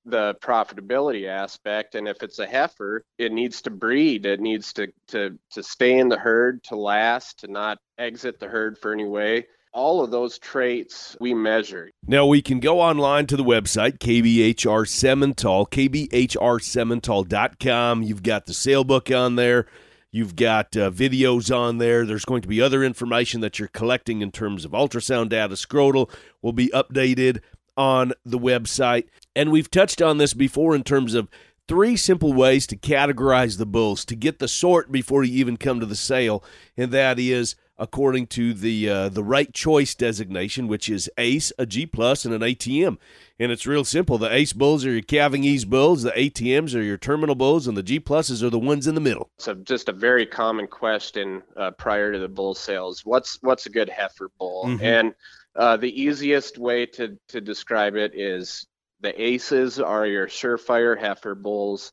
the 0.05 0.35
profitability 0.43 1.29
aspect. 1.29 1.95
And 1.95 2.09
if 2.09 2.23
it's 2.23 2.39
a 2.39 2.47
heifer, 2.47 3.05
it 3.19 3.33
needs 3.33 3.63
to 3.63 3.71
breed. 3.71 4.27
It 4.27 4.41
needs 4.41 4.73
to 4.75 4.89
to 5.09 5.39
to 5.53 5.63
stay 5.63 5.99
in 5.99 6.09
the 6.09 6.19
herd, 6.19 6.63
to 6.65 6.77
last, 6.77 7.39
to 7.41 7.49
not 7.49 7.79
exit 7.99 8.41
the 8.41 8.49
herd 8.49 8.79
for 8.79 8.93
any 8.93 9.05
way. 9.05 9.47
All 9.73 10.03
of 10.03 10.11
those 10.11 10.39
traits 10.39 11.17
we 11.21 11.35
measure. 11.35 11.91
Now 12.07 12.27
we 12.27 12.41
can 12.41 12.61
go 12.61 12.81
online 12.81 13.27
to 13.27 13.37
the 13.37 13.45
website 13.45 13.99
KBHR 13.99 14.87
Simmental, 14.87 15.69
kbhrsimmental.com. 15.69 18.03
You've 18.03 18.23
got 18.23 18.47
the 18.47 18.55
sale 18.55 18.85
book 18.85 19.11
on 19.11 19.37
there 19.37 19.67
You've 20.13 20.37
got 20.37 20.77
uh, 20.77 20.91
videos 20.91 21.55
on 21.55 21.79
there. 21.79 22.07
There's 22.07 22.25
going 22.25 22.43
to 22.43 22.49
be 22.49 22.63
other 22.63 22.83
information 22.83 23.41
that 23.43 23.59
you're 23.59 23.69
collecting 23.69 24.23
in 24.23 24.31
terms 24.31 24.65
of 24.65 24.73
ultrasound 24.73 25.29
data. 25.29 25.55
Scrotal 25.55 26.11
will 26.43 26.53
be 26.53 26.69
updated 26.69 27.41
on 27.77 28.13
the 28.25 28.39
website. 28.39 29.05
And 29.35 29.51
we've 29.51 29.71
touched 29.71 30.01
on 30.01 30.19
this 30.19 30.33
before 30.33 30.75
in 30.75 30.85
terms 30.85 31.15
of 31.15 31.29
three 31.69 31.97
simple 31.97 32.33
ways 32.33 32.67
to 32.69 32.77
categorize 32.77 33.59
the 33.59 33.67
bulls 33.67 34.05
to 34.07 34.17
get 34.17 34.39
the 34.39 34.49
sort 34.49 34.91
before 34.91 35.25
you 35.25 35.39
even 35.39 35.57
come 35.57 35.81
to 35.81 35.87
the 35.87 35.97
sale, 35.97 36.45
and 36.77 36.93
that 36.93 37.19
is 37.19 37.57
according 37.79 38.27
to 38.27 38.55
the 38.55 38.89
uh, 38.89 39.09
the 39.09 39.25
right 39.25 39.53
choice 39.53 39.95
designation, 39.95 40.69
which 40.69 40.89
is 40.89 41.11
ACE, 41.19 41.53
a 41.59 41.67
G 41.67 41.87
plus, 41.87 42.25
and 42.25 42.35
an 42.35 42.43
ATM. 42.43 42.99
And 43.39 43.53
it's 43.53 43.67
real 43.67 43.85
simple. 43.85 44.19
The 44.19 44.33
ACE 44.33 44.53
bulls 44.53 44.85
are 44.87 44.93
your 44.93 45.03
calving 45.03 45.45
ease 45.45 45.65
bulls, 45.65 46.03
the 46.03 46.11
ATMs 46.13 46.75
are 46.75 46.83
your 46.83 46.97
terminal 46.97 47.35
bulls, 47.35 47.67
and 47.67 47.77
the 47.77 47.83
G 47.83 48.01
pluses 48.01 48.43
are 48.43 48.51
the 48.51 48.59
ones 48.59 48.87
in 48.87 48.95
the 48.95 49.01
middle. 49.01 49.31
So 49.39 49.55
just 49.55 49.89
a 49.89 49.93
very 49.93 50.27
common 50.27 50.67
question 50.67 51.43
uh, 51.57 51.73
prior 51.73 52.13
to 52.13 52.19
the 52.19 52.29
bull 52.29 52.55
sales: 52.55 53.05
what's 53.05 53.39
what's 53.43 53.67
a 53.67 53.71
good 53.71 53.89
heifer 53.89 54.31
bull? 54.39 54.65
Mm-hmm. 54.67 54.85
And 54.85 55.15
uh, 55.55 55.77
the 55.77 56.01
easiest 56.01 56.59
way 56.59 56.87
to 56.87 57.19
to 57.29 57.41
describe 57.41 57.97
it 57.97 58.13
is 58.15 58.67
the 59.01 59.21
ACEs 59.21 59.79
are 59.79 60.07
your 60.07 60.27
surefire 60.27 60.99
heifer 60.99 61.35
bulls. 61.35 61.93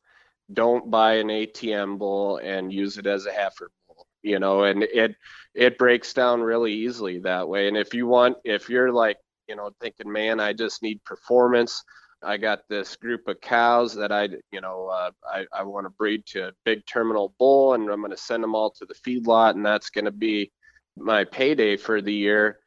Don't 0.51 0.91
buy 0.91 1.15
an 1.15 1.27
ATM 1.27 1.97
bull 1.97 2.37
and 2.37 2.71
use 2.71 2.97
it 2.97 3.07
as 3.07 3.25
a 3.25 3.31
heifer 3.31 3.69
bull. 3.69 3.82
You 4.24 4.39
know, 4.39 4.63
and 4.63 4.84
it 4.84 5.15
it 5.53 5.77
breaks 5.77 6.13
down 6.13 6.42
really 6.42 6.74
easily 6.74 7.20
that 7.20 7.48
way. 7.48 7.68
And 7.68 7.77
if 7.77 7.94
you 7.94 8.08
want, 8.08 8.38
if 8.44 8.70
you're 8.70 8.92
like, 8.92 9.18
you 9.48 9.56
know, 9.56 9.72
thinking, 9.80 10.12
man, 10.12 10.39
I 10.39 10.53
just 10.53 10.82
need 10.82 11.03
performance. 11.03 11.84
I 12.24 12.38
got 12.38 12.68
this 12.70 12.96
group 12.96 13.27
of 13.27 13.42
cows 13.42 13.94
that 13.96 14.12
I, 14.12 14.30
you 14.51 14.62
know, 14.62 14.88
uh, 14.88 15.12
I, 15.25 15.46
I 15.51 15.63
want 15.63 15.86
to 15.86 15.89
breed 15.89 16.25
to 16.27 16.48
a 16.48 16.51
big 16.63 16.86
terminal 16.86 17.34
bull 17.38 17.74
and 17.74 17.89
I'm 17.89 18.00
going 18.00 18.12
to 18.12 18.18
send 18.18 18.44
them 18.44 18.56
all 18.56 18.72
to 18.72 18.86
the 18.86 18.94
feedlot 18.94 19.51
and 19.51 19.65
that's 19.65 19.89
going 19.89 20.06
to 20.06 20.12
be 20.12 20.51
my 20.98 21.25
payday 21.25 21.75
for 21.75 22.01
the 22.01 22.13
year. 22.13 22.60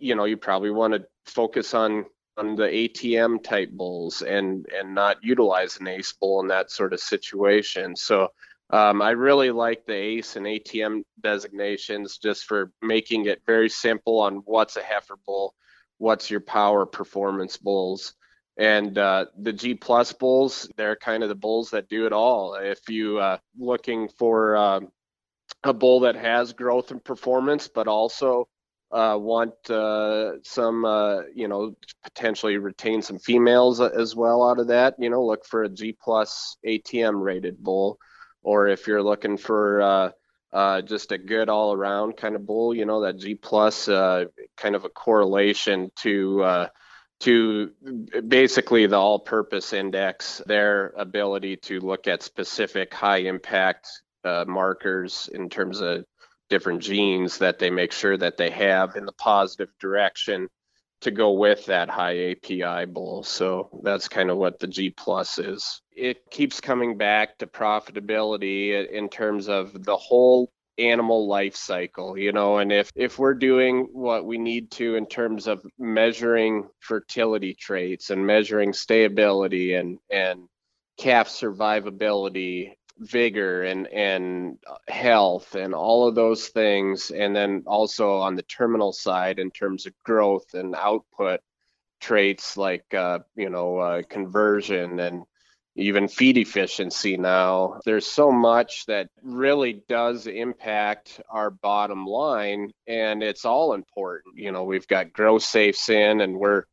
You 0.00 0.14
know, 0.14 0.24
you 0.24 0.36
probably 0.36 0.70
want 0.70 0.94
to 0.94 1.04
focus 1.26 1.74
on 1.74 2.06
on 2.36 2.56
the 2.56 2.64
ATM 2.64 3.44
type 3.44 3.70
bulls 3.70 4.22
and 4.22 4.66
and 4.74 4.94
not 4.94 5.22
utilize 5.22 5.78
an 5.78 5.86
ace 5.86 6.12
bull 6.12 6.40
in 6.40 6.48
that 6.48 6.70
sort 6.70 6.92
of 6.92 7.00
situation. 7.00 7.94
So 7.94 8.28
um, 8.70 9.02
I 9.02 9.10
really 9.10 9.50
like 9.50 9.84
the 9.86 9.94
ACE 9.94 10.36
and 10.36 10.46
ATM 10.46 11.02
designations 11.20 12.18
just 12.18 12.44
for 12.44 12.72
making 12.82 13.26
it 13.26 13.42
very 13.46 13.68
simple 13.68 14.20
on 14.20 14.36
what's 14.44 14.76
a 14.76 14.82
heifer 14.82 15.16
bull, 15.26 15.54
what's 15.98 16.30
your 16.30 16.40
power 16.40 16.86
performance 16.86 17.56
bulls. 17.56 18.14
And 18.56 18.96
uh, 18.96 19.26
the 19.38 19.52
G 19.52 19.74
plus 19.74 20.12
bulls, 20.12 20.68
they're 20.76 20.96
kind 20.96 21.22
of 21.22 21.28
the 21.28 21.34
bulls 21.34 21.70
that 21.70 21.88
do 21.88 22.06
it 22.06 22.12
all. 22.12 22.54
If 22.54 22.88
you 22.88 23.18
uh, 23.18 23.38
looking 23.58 24.08
for 24.08 24.56
um, 24.56 24.88
a 25.64 25.74
bull 25.74 26.00
that 26.00 26.16
has 26.16 26.52
growth 26.52 26.90
and 26.90 27.02
performance, 27.02 27.68
but 27.68 27.88
also 27.88 28.48
uh, 28.92 29.18
want 29.18 29.54
uh, 29.68 30.40
some, 30.42 30.84
uh, 30.84 31.22
you 31.34 31.48
know, 31.48 31.74
potentially 32.04 32.56
retain 32.56 33.02
some 33.02 33.18
females 33.18 33.80
as 33.80 34.14
well 34.14 34.48
out 34.48 34.60
of 34.60 34.68
that, 34.68 34.94
you 34.98 35.10
know, 35.10 35.24
look 35.24 35.44
for 35.44 35.64
a 35.64 35.68
G 35.68 35.96
plus 36.00 36.56
ATM 36.64 37.20
rated 37.20 37.58
bull. 37.58 37.98
Or 38.44 38.68
if 38.68 38.86
you're 38.86 39.02
looking 39.02 39.36
for 39.36 39.82
uh, 39.82 40.10
uh, 40.52 40.82
just 40.82 41.10
a 41.10 41.18
good 41.18 41.48
all 41.48 41.72
around 41.72 42.16
kind 42.16 42.36
of 42.36 42.46
bull, 42.46 42.74
you 42.74 42.84
know, 42.84 43.00
that 43.00 43.18
G 43.18 43.34
plus 43.34 43.88
uh, 43.88 44.26
kind 44.56 44.76
of 44.76 44.84
a 44.84 44.88
correlation 44.90 45.90
to 46.02 46.68
to 47.20 47.70
basically 48.28 48.86
the 48.86 48.96
all 48.96 49.18
purpose 49.18 49.72
index, 49.72 50.42
their 50.46 50.92
ability 50.96 51.56
to 51.56 51.80
look 51.80 52.06
at 52.06 52.22
specific 52.22 52.92
high 52.92 53.18
impact 53.18 53.88
uh, 54.24 54.44
markers 54.46 55.28
in 55.32 55.48
terms 55.48 55.80
of 55.80 56.04
different 56.50 56.82
genes 56.82 57.38
that 57.38 57.58
they 57.58 57.70
make 57.70 57.92
sure 57.92 58.16
that 58.16 58.36
they 58.36 58.50
have 58.50 58.96
in 58.96 59.06
the 59.06 59.12
positive 59.12 59.70
direction 59.80 60.48
to 61.00 61.10
go 61.10 61.32
with 61.32 61.66
that 61.66 61.88
high 61.88 62.30
API 62.32 62.86
bull. 62.86 63.22
So 63.22 63.80
that's 63.82 64.08
kind 64.08 64.30
of 64.30 64.36
what 64.36 64.58
the 64.58 64.66
G 64.66 64.90
plus 64.90 65.38
is. 65.38 65.80
It 65.94 66.30
keeps 66.30 66.60
coming 66.60 66.96
back 66.96 67.38
to 67.38 67.46
profitability 67.46 68.90
in 68.90 69.08
terms 69.08 69.48
of 69.48 69.84
the 69.84 69.96
whole 69.96 70.50
animal 70.78 71.28
life 71.28 71.54
cycle 71.54 72.18
you 72.18 72.32
know 72.32 72.58
and 72.58 72.72
if 72.72 72.90
if 72.96 73.16
we're 73.16 73.34
doing 73.34 73.88
what 73.92 74.24
we 74.24 74.38
need 74.38 74.72
to 74.72 74.96
in 74.96 75.06
terms 75.06 75.46
of 75.46 75.64
measuring 75.78 76.68
fertility 76.80 77.54
traits 77.54 78.10
and 78.10 78.26
measuring 78.26 78.72
stability 78.72 79.74
and 79.74 79.98
and 80.10 80.48
calf 80.98 81.28
survivability 81.28 82.72
vigor 82.98 83.62
and 83.62 83.86
and 83.88 84.58
health 84.88 85.54
and 85.54 85.74
all 85.74 86.08
of 86.08 86.14
those 86.14 86.48
things 86.48 87.10
and 87.10 87.34
then 87.34 87.62
also 87.66 88.16
on 88.18 88.34
the 88.34 88.42
terminal 88.42 88.92
side 88.92 89.38
in 89.38 89.50
terms 89.50 89.86
of 89.86 89.92
growth 90.04 90.54
and 90.54 90.74
output 90.76 91.40
traits 92.00 92.56
like 92.56 92.84
uh, 92.94 93.18
you 93.34 93.48
know 93.48 93.78
uh, 93.78 94.02
conversion 94.08 95.00
and 95.00 95.24
even 95.76 96.08
feed 96.08 96.36
efficiency 96.38 97.16
now. 97.16 97.80
There's 97.84 98.06
so 98.06 98.30
much 98.30 98.86
that 98.86 99.08
really 99.22 99.82
does 99.88 100.26
impact 100.26 101.20
our 101.28 101.50
bottom 101.50 102.06
line, 102.06 102.70
and 102.86 103.22
it's 103.22 103.44
all 103.44 103.74
important. 103.74 104.38
You 104.38 104.52
know, 104.52 104.64
we've 104.64 104.86
got 104.86 105.12
grow 105.12 105.38
safes 105.38 105.88
in, 105.88 106.20
and 106.20 106.38
we're 106.38 106.64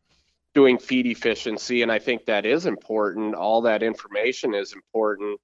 doing 0.53 0.77
feed 0.77 1.07
efficiency, 1.07 1.81
and 1.81 1.91
I 1.91 1.99
think 1.99 2.25
that 2.25 2.45
is 2.45 2.65
important. 2.65 3.35
All 3.35 3.61
that 3.61 3.83
information 3.83 4.53
is 4.53 4.73
important, 4.73 5.39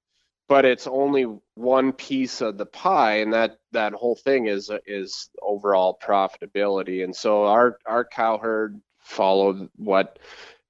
but 0.48 0.64
it's 0.64 0.86
only 0.86 1.26
one 1.54 1.92
piece 1.92 2.40
of 2.40 2.58
the 2.58 2.66
pie, 2.66 3.18
and 3.18 3.32
that 3.32 3.56
that 3.72 3.92
whole 3.92 4.16
thing 4.16 4.46
is 4.46 4.70
is 4.86 5.30
overall 5.42 5.98
profitability. 6.00 7.02
And 7.02 7.14
so 7.14 7.44
our 7.44 7.78
our 7.86 8.04
cow 8.04 8.38
herd 8.38 8.80
followed 9.00 9.68
what 9.76 10.18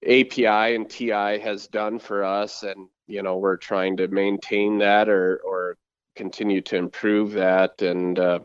API 0.06 0.74
and 0.74 0.88
TI 0.88 1.38
has 1.40 1.66
done 1.66 1.98
for 1.98 2.24
us, 2.24 2.62
and 2.62 2.88
you 3.06 3.22
know 3.22 3.38
we're 3.38 3.56
trying 3.56 3.96
to 3.98 4.08
maintain 4.08 4.78
that 4.78 5.08
or 5.08 5.40
or 5.44 5.76
continue 6.16 6.60
to 6.62 6.76
improve 6.76 7.32
that, 7.32 7.82
and 7.82 8.18
uh, 8.18 8.40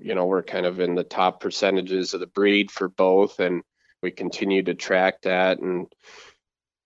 you 0.00 0.14
know 0.14 0.26
we're 0.26 0.42
kind 0.42 0.66
of 0.66 0.80
in 0.80 0.94
the 0.94 1.04
top 1.04 1.40
percentages 1.40 2.14
of 2.14 2.20
the 2.20 2.26
breed 2.26 2.70
for 2.70 2.88
both, 2.88 3.40
and 3.40 3.62
we 4.02 4.10
continue 4.10 4.62
to 4.62 4.74
track 4.74 5.22
that 5.22 5.58
and 5.60 5.86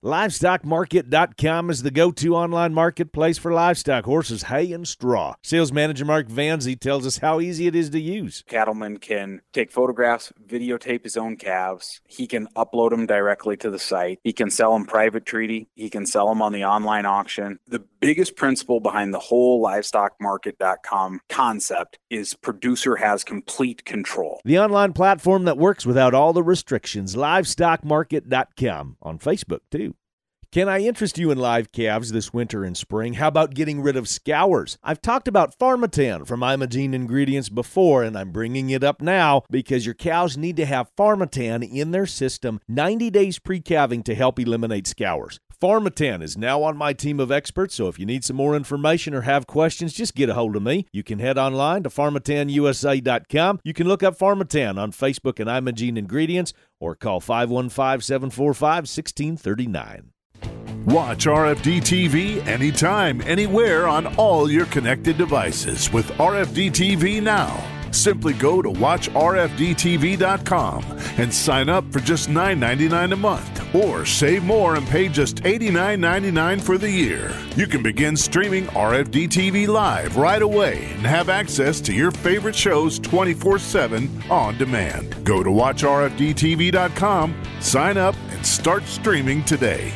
LivestockMarket.com 0.05 1.71
is 1.71 1.83
the 1.83 1.91
go 1.91 2.13
to 2.13 2.37
online 2.37 2.73
marketplace 2.73 3.37
for 3.37 3.53
livestock, 3.53 4.05
horses, 4.05 4.45
hay, 4.45 4.71
and 4.73 4.87
straw. 4.87 5.35
Sales 5.43 5.73
manager 5.73 6.05
Mark 6.05 6.29
Vanzi 6.29 6.79
tells 6.79 7.05
us 7.05 7.19
how 7.19 7.41
easy 7.41 7.67
it 7.67 7.75
is 7.75 7.91
to 7.91 8.01
use. 8.01 8.45
Cattleman 8.47 8.99
can 8.99 9.41
take 9.53 9.73
photographs, 9.73 10.33
videotape 10.41 11.03
his 11.03 11.17
own 11.17 11.37
calves. 11.37 12.01
He 12.07 12.29
can 12.29 12.47
upload 12.57 12.91
them 12.91 13.07
directly 13.07 13.57
to 13.57 13.71
the 13.71 13.79
site. 13.81 14.21
He 14.23 14.33
can 14.33 14.51
sell 14.51 14.73
them 14.73 14.87
private 14.87 15.27
treaty. 15.27 15.69
He 15.75 15.91
can 15.91 16.07
sell 16.07 16.29
them 16.29 16.43
on 16.43 16.53
the 16.53 16.65
online 16.65 17.05
auction. 17.05 17.59
The 17.67 17.83
biggest 17.99 18.37
principle 18.37 18.79
behind 18.79 19.13
the 19.13 19.19
whole 19.19 19.61
LivestockMarket.com 19.65 21.23
concept 21.29 21.99
is 22.09 22.35
producer 22.35 22.95
has 22.97 23.25
complete 23.25 23.85
control. 23.85 24.41
The 24.45 24.61
online 24.61 24.93
platform 24.93 25.45
that 25.47 25.59
works 25.59 25.85
without 25.85 26.15
all 26.15 26.33
the 26.33 26.45
restrictions. 26.45 27.17
LivestockMarket.com 27.17 28.97
on 29.03 29.19
Facebook, 29.19 29.61
too. 29.73 29.89
Can 30.51 30.67
I 30.67 30.79
interest 30.81 31.19
you 31.19 31.31
in 31.31 31.37
live 31.37 31.73
calves 31.73 32.11
this 32.11 32.33
winter 32.33 32.65
and 32.65 32.75
spring? 32.75 33.13
How 33.15 33.29
about 33.29 33.53
getting 33.53 33.83
rid 33.83 33.99
of 33.99 34.09
scours? 34.09 34.79
I've 34.83 35.03
talked 35.03 35.29
about 35.29 35.59
Pharmatan 35.59 36.27
from 36.27 36.43
Imogene 36.43 36.95
Ingredients 36.95 37.51
before, 37.51 38.03
and 38.03 38.17
I'm 38.17 38.33
bringing 38.33 38.71
it 38.71 38.83
up 38.83 39.03
now 39.03 39.43
because 39.51 39.85
your 39.85 39.95
cows 39.95 40.39
need 40.39 40.57
to 40.57 40.65
have 40.65 40.91
Pharmatan 40.97 41.71
in 41.71 41.91
their 41.91 42.07
system 42.07 42.61
90 42.67 43.11
days 43.11 43.39
pre 43.39 43.61
calving 43.61 44.03
to 44.05 44.15
help 44.15 44.41
eliminate 44.41 44.87
scours. 44.87 45.39
Pharmatan 45.61 46.23
is 46.23 46.39
now 46.39 46.63
on 46.63 46.79
my 46.79 46.95
team 46.95 47.21
of 47.21 47.31
experts, 47.31 47.75
so 47.75 47.87
if 47.89 47.99
you 47.99 48.07
need 48.07 48.25
some 48.25 48.37
more 48.37 48.57
information 48.57 49.13
or 49.13 49.23
have 49.23 49.47
questions, 49.47 49.93
just 49.93 50.15
get 50.15 50.31
a 50.31 50.35
hold 50.35 50.57
of 50.57 50.63
me. 50.63 50.87
You 50.93 51.03
can 51.03 51.19
head 51.19 51.37
online 51.37 51.83
to 51.83 51.91
pharmatanusa.com. 51.91 53.61
You 53.65 53.75
can 53.75 53.87
look 53.87 54.03
up 54.03 54.19
Pharmatan 54.19 54.79
on 54.79 54.93
Facebook 54.93 55.41
and 55.41 55.51
Imogene 55.51 55.99
Ingredients 55.99 56.55
or 56.81 56.95
call 56.95 57.21
515 57.21 58.01
745 58.01 58.85
1639. 58.85 60.13
Watch 60.89 61.27
RFD 61.27 61.83
TV 61.83 62.45
anytime, 62.47 63.21
anywhere 63.27 63.87
on 63.87 64.07
all 64.17 64.51
your 64.51 64.65
connected 64.67 65.19
devices 65.19 65.93
with 65.93 66.09
RFD 66.13 66.71
TV 66.71 67.23
now. 67.23 67.63
Simply 67.91 68.33
go 68.33 68.63
to 68.63 68.71
watchrfdtv.com 68.71 70.85
and 71.19 71.35
sign 71.35 71.69
up 71.69 71.93
for 71.93 72.01
just 72.01 72.31
$9.99 72.31 73.13
a 73.13 73.17
month, 73.17 73.75
or 73.75 74.07
save 74.07 74.45
more 74.45 74.77
and 74.77 74.87
pay 74.87 75.11
just 75.11 75.43
$89.99 75.43 76.63
for 76.63 76.79
the 76.79 76.91
year. 76.91 77.37
You 77.55 77.67
can 77.67 77.83
begin 77.83 78.17
streaming 78.17 78.65
RFD 78.69 79.29
TV 79.29 79.69
live 79.69 80.17
right 80.17 80.41
away 80.41 80.87
and 80.93 81.05
have 81.05 81.29
access 81.29 81.83
to 81.83 81.93
your 81.93 82.13
favorite 82.13 82.57
shows 82.57 82.99
24 82.99 83.59
7 83.59 84.23
on 84.31 84.57
demand. 84.57 85.23
Go 85.23 85.43
to 85.43 85.51
watchrfdtv.com, 85.51 87.43
sign 87.61 87.99
up, 87.99 88.15
and 88.31 88.47
start 88.47 88.85
streaming 88.85 89.45
today. 89.45 89.93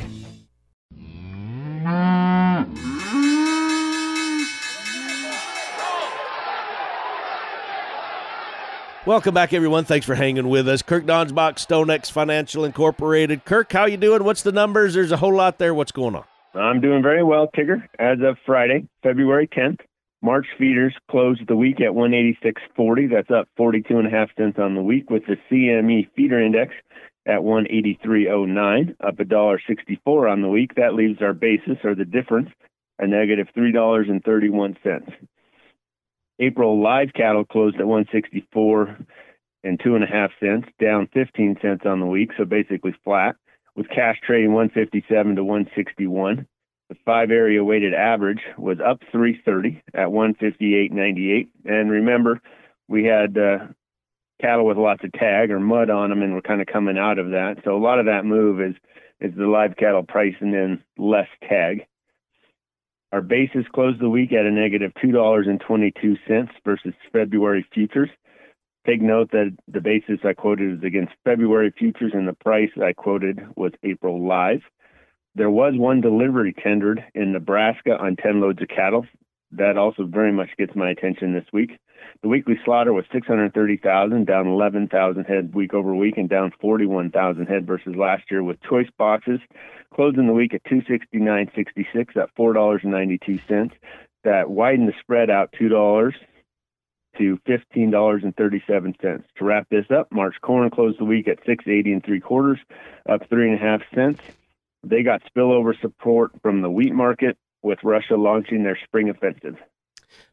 Welcome 9.13 9.35
back, 9.35 9.53
everyone. 9.53 9.85
Thanks 9.85 10.07
for 10.07 10.15
hanging 10.15 10.49
with 10.49 10.67
us. 10.67 10.81
Kirk 10.81 11.05
Donsbach, 11.05 11.57
StoneX 11.57 12.11
Financial 12.11 12.65
Incorporated. 12.65 13.45
Kirk, 13.45 13.71
how 13.71 13.85
you 13.85 13.99
doing? 13.99 14.25
What's 14.25 14.41
the 14.41 14.53
numbers? 14.53 14.95
There's 14.95 15.13
a 15.13 15.19
whole 15.19 15.35
lot 15.35 15.59
there. 15.59 15.75
What's 15.75 15.93
going 15.93 16.15
on? 16.15 16.25
I'm 16.55 16.81
doing 16.81 17.03
very 17.03 17.23
well, 17.23 17.51
Tigger. 17.55 17.87
As 17.99 18.21
of 18.25 18.39
Friday, 18.47 18.89
February 19.03 19.49
10th, 19.49 19.81
March 20.23 20.47
feeders 20.59 20.95
closed 21.11 21.43
the 21.47 21.57
week 21.57 21.83
at 21.83 21.91
186.40. 21.91 23.11
That's 23.11 23.31
up 23.31 23.51
42 23.59 23.99
and 23.99 24.07
a 24.07 24.11
half 24.11 24.31
cents 24.35 24.59
on 24.59 24.75
the 24.75 24.83
week, 24.83 25.11
with 25.11 25.25
the 25.27 25.37
CME 25.51 26.09
feeder 26.17 26.43
index 26.43 26.73
at 27.27 27.41
183.09, 27.41 28.97
up 29.07 29.21
a 29.21 29.25
dollar 29.27 29.61
64 29.69 30.27
on 30.27 30.41
the 30.41 30.49
week. 30.49 30.75
That 30.77 30.95
leaves 30.95 31.21
our 31.21 31.35
basis 31.35 31.77
or 31.85 31.95
the 31.95 32.07
difference 32.07 32.49
a 32.99 33.07
negative 33.07 33.49
three 33.53 33.73
dollars 33.73 34.07
and 34.09 34.25
31 34.25 34.79
cents. 34.83 35.11
April 36.39 36.83
live 36.83 37.13
cattle 37.15 37.45
closed 37.45 37.77
at 37.77 37.87
164 37.87 38.99
and 39.65 39.81
two 39.83 39.95
and 39.95 40.05
a 40.05 40.07
half 40.07 40.31
cents, 40.41 40.69
down 40.81 41.09
15 41.13 41.59
cents 41.63 41.83
on 41.87 42.01
the 42.01 42.07
week, 42.07 42.31
so 42.37 42.45
basically 42.45 42.95
flat. 43.05 43.37
With 43.75 43.89
cash 43.89 44.19
trading 44.27 44.53
157 44.53 45.37
to 45.37 45.45
161. 45.45 46.47
The 46.91 46.97
five 47.07 47.31
area 47.31 47.65
weighted 47.65 47.95
average 47.95 48.43
was 48.59 48.79
up 48.85 49.01
330 49.11 49.83
at 49.95 50.09
158.98. 50.09 51.49
And 51.65 51.91
remember, 51.91 52.43
we 52.87 53.05
had 53.05 53.39
uh, 53.39 53.69
cattle 54.43 54.67
with 54.67 54.77
lots 54.77 55.03
of 55.05 55.13
tag 55.13 55.51
or 55.51 55.59
mud 55.59 55.89
on 55.89 56.11
them, 56.11 56.21
and 56.21 56.35
we're 56.35 56.43
kind 56.43 56.61
of 56.61 56.67
coming 56.67 56.99
out 56.99 57.19
of 57.19 57.31
that. 57.31 57.63
So 57.65 57.75
a 57.75 57.81
lot 57.81 57.99
of 57.99 58.07
that 58.07 58.27
move 58.27 58.61
is 58.61 58.75
is 59.21 59.33
the 59.37 59.47
live 59.47 59.77
cattle 59.77 60.03
pricing 60.03 60.53
in 60.53 60.83
less 60.99 61.29
tag. 61.49 61.87
Our 63.13 63.21
basis 63.21 63.67
closed 63.75 64.01
the 64.01 64.09
week 64.09 64.33
at 64.33 64.47
a 64.47 64.51
negative 64.51 64.63
negative 64.91 64.93
two 65.03 65.13
dollars 65.13 65.47
and 65.47 65.61
twenty 65.61 65.93
two 66.01 66.17
cents 66.27 66.53
versus 66.65 66.95
February 67.13 67.67
futures. 67.73 68.09
Take 68.87 69.03
note 69.03 69.31
that 69.33 69.55
the 69.69 69.83
basis 69.83 70.21
I 70.25 70.33
quoted 70.33 70.79
is 70.79 70.85
against 70.85 71.13
February 71.25 71.73
futures, 71.79 72.13
and 72.15 72.27
the 72.27 72.33
price 72.33 72.71
I 72.83 72.95
quoted 72.95 73.41
was 73.55 73.73
April 73.85 74.27
live. 74.27 74.63
There 75.35 75.51
was 75.51 75.75
one 75.77 76.01
delivery 76.01 76.55
tendered 76.55 77.05
in 77.15 77.33
Nebraska 77.33 77.97
on 77.99 78.17
10 78.17 78.41
loads 78.41 78.61
of 78.61 78.69
cattle. 78.69 79.07
That 79.53 79.77
also 79.77 80.05
very 80.05 80.33
much 80.33 80.49
gets 80.57 80.75
my 80.75 80.91
attention 80.91 81.35
this 81.35 81.45
week. 81.53 81.79
The 82.23 82.29
weekly 82.29 82.59
slaughter 82.65 82.93
was 82.93 83.05
630,000, 83.13 84.27
down 84.27 84.47
11,000 84.47 85.25
head 85.25 85.55
week 85.55 85.75
over 85.75 85.95
week, 85.95 86.17
and 86.17 86.29
down 86.29 86.53
41,000 86.61 87.47
head 87.47 87.67
versus 87.67 87.95
last 87.95 88.25
year. 88.31 88.43
With 88.43 88.63
choice 88.63 88.89
boxes 88.99 89.41
closing 89.95 90.27
the 90.27 90.33
week 90.33 90.55
at 90.55 90.65
269.66 90.65 92.17
at 92.17 92.35
$4.92. 92.35 93.71
That 94.25 94.51
widened 94.51 94.89
the 94.89 94.95
spread 95.01 95.31
out 95.31 95.53
two 95.59 95.69
dollars 95.69 96.15
to 97.19 97.39
$15.37. 97.47 98.99
To 99.37 99.45
wrap 99.45 99.69
this 99.71 99.85
up, 99.91 100.11
March 100.11 100.37
corn 100.41 100.71
closed 100.71 100.99
the 100.99 101.05
week 101.05 101.29
at 101.29 101.45
680 101.45 101.93
and 101.93 102.05
three 102.05 102.21
quarters, 102.21 102.59
up 103.07 103.29
three 103.29 103.51
and 103.51 103.59
a 103.59 103.63
half 103.63 103.83
cents. 103.95 104.23
They 104.83 105.03
got 105.03 105.23
spillover 105.25 105.79
support 105.81 106.33
from 106.41 106.63
the 106.63 106.71
wheat 106.71 106.95
market 106.95 107.37
with 107.63 107.79
Russia 107.83 108.17
launching 108.17 108.63
their 108.63 108.79
spring 108.85 109.09
offensive. 109.09 109.57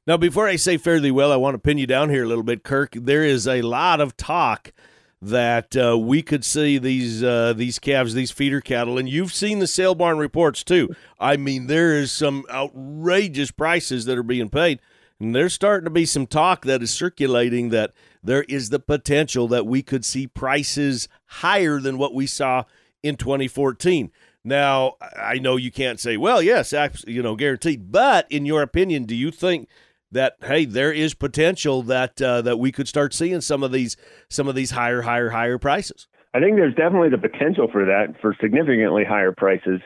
Now, 0.06 0.18
before 0.18 0.48
I 0.48 0.56
say 0.56 0.78
fairly 0.78 1.12
well, 1.12 1.32
I 1.32 1.38
want 1.38 1.56
to 1.56 1.60
pin 1.60 1.78
you 1.78 1.88
down 1.88 2.10
here 2.10 2.24
a 2.24 2.28
little 2.28 2.44
bit, 2.44 2.64
Kirk. 2.64 2.94
There 2.94 3.24
is 3.24 3.48
a 3.48 3.62
lot 3.62 4.02
of 4.02 4.18
talk 4.18 4.74
that 5.22 5.76
uh, 5.76 5.98
we 5.98 6.22
could 6.22 6.46
see 6.46 6.78
these 6.78 7.24
uh, 7.24 7.54
these 7.54 7.80
calves, 7.80 8.14
these 8.14 8.32
feeder 8.32 8.62
cattle, 8.62 8.98
and 8.98 9.10
you've 9.10 9.34
seen 9.34 9.60
the 9.60 9.68
sale 9.68 9.96
barn 9.96 10.18
reports 10.18 10.64
too. 10.64 10.96
I 11.20 11.38
mean, 11.38 11.68
there 11.68 11.98
is 11.98 12.12
some 12.12 12.46
outrageous 12.50 13.52
prices 13.52 14.06
that 14.06 14.18
are 14.18 14.24
being 14.24 14.50
paid, 14.50 14.80
and 15.20 15.36
there's 15.36 15.54
starting 15.54 15.86
to 15.86 15.92
be 15.92 16.06
some 16.06 16.26
talk 16.26 16.66
that 16.66 16.82
is 16.82 16.92
circulating 16.92 17.70
that 17.70 17.94
there 18.24 18.44
is 18.44 18.70
the 18.70 18.80
potential 18.80 19.48
that 19.50 19.66
we 19.66 19.82
could 19.82 20.06
see 20.06 20.28
prices 20.28 21.08
higher 21.26 21.80
than 21.80 21.98
what 21.98 22.14
we 22.14 22.26
saw 22.26 22.64
in 23.04 23.16
2014. 23.16 24.12
Now, 24.44 24.94
I 25.18 25.40
know 25.40 25.58
you 25.58 25.72
can't 25.72 26.00
say, 26.00 26.18
well, 26.18 26.42
yes, 26.42 26.74
you 27.06 27.22
know, 27.22 27.36
guaranteed. 27.36 27.92
But 27.92 28.32
in 28.32 28.46
your 28.46 28.62
opinion, 28.62 29.06
do 29.06 29.16
you 29.16 29.32
think 29.32 29.68
that 30.12 30.36
hey, 30.42 30.66
there 30.66 30.92
is 30.92 31.14
potential 31.14 31.84
that 31.84 32.22
uh, 32.22 32.42
that 32.42 32.58
we 32.58 32.72
could 32.72 32.88
start 32.88 33.14
seeing 33.14 33.42
some 33.42 33.64
of 33.64 33.72
these 33.72 33.98
some 34.30 34.48
of 34.48 34.56
these 34.56 34.72
higher, 34.72 35.02
higher, 35.02 35.30
higher 35.30 35.58
prices? 35.58 36.08
I 36.34 36.40
think 36.40 36.56
there's 36.56 36.76
definitely 36.76 37.10
the 37.10 37.18
potential 37.18 37.68
for 37.72 37.86
that 37.86 38.16
for 38.22 38.36
significantly 38.40 39.04
higher 39.04 39.32
prices. 39.32 39.82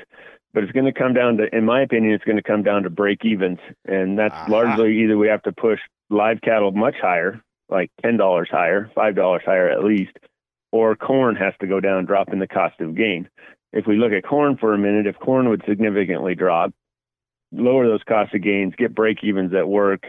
But 0.54 0.64
it's 0.64 0.72
going 0.72 0.86
to 0.86 0.94
come 0.94 1.16
down 1.16 1.38
to, 1.38 1.48
in 1.52 1.66
my 1.66 1.82
opinion, 1.82 2.14
it's 2.14 2.24
going 2.26 2.38
to 2.38 2.44
come 2.44 2.62
down 2.62 2.84
to 2.84 2.90
break 2.92 3.26
evens, 3.26 3.58
and 3.86 4.20
that's 4.20 4.36
uh-huh. 4.36 4.52
largely 4.52 5.00
either 5.00 5.18
we 5.18 5.28
have 5.28 5.42
to 5.44 5.52
push 5.52 5.80
live 6.12 6.42
cattle 6.42 6.72
much 6.72 6.94
higher, 7.02 7.42
like 7.70 7.90
ten 8.04 8.18
dollars 8.18 8.50
higher, 8.52 8.92
five 8.94 9.16
dollars 9.16 9.42
higher 9.44 9.68
at 9.68 9.84
least, 9.84 10.16
or 10.72 10.96
corn 10.96 11.36
has 11.36 11.56
to 11.60 11.66
go 11.66 11.80
down, 11.80 12.06
dropping 12.06 12.38
the 12.38 12.48
cost 12.48 12.80
of 12.82 12.96
gain 12.96 13.28
if 13.74 13.88
we 13.88 13.98
look 13.98 14.12
at 14.12 14.24
corn 14.24 14.56
for 14.58 14.74
a 14.74 14.78
minute, 14.78 15.08
if 15.08 15.18
corn 15.18 15.50
would 15.50 15.64
significantly 15.68 16.36
drop, 16.36 16.72
lower 17.52 17.88
those 17.88 18.04
costs 18.08 18.34
of 18.36 18.44
gains, 18.44 18.74
get 18.78 18.96
break 18.96 19.24
evens 19.24 19.54
at 19.54 19.68
work, 19.68 20.04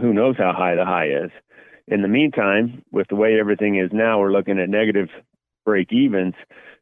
who 0.00 0.14
knows 0.14 0.36
how 0.38 0.52
high 0.56 0.76
the 0.76 0.84
high 0.84 1.08
is. 1.08 1.30
In 1.88 2.02
the 2.02 2.08
meantime, 2.08 2.82
with 2.92 3.08
the 3.08 3.16
way 3.16 3.38
everything 3.38 3.76
is 3.76 3.90
now, 3.92 4.20
we're 4.20 4.32
looking 4.32 4.58
at 4.58 4.68
negative 4.68 5.08
break 5.64 5.92
evens. 5.92 6.34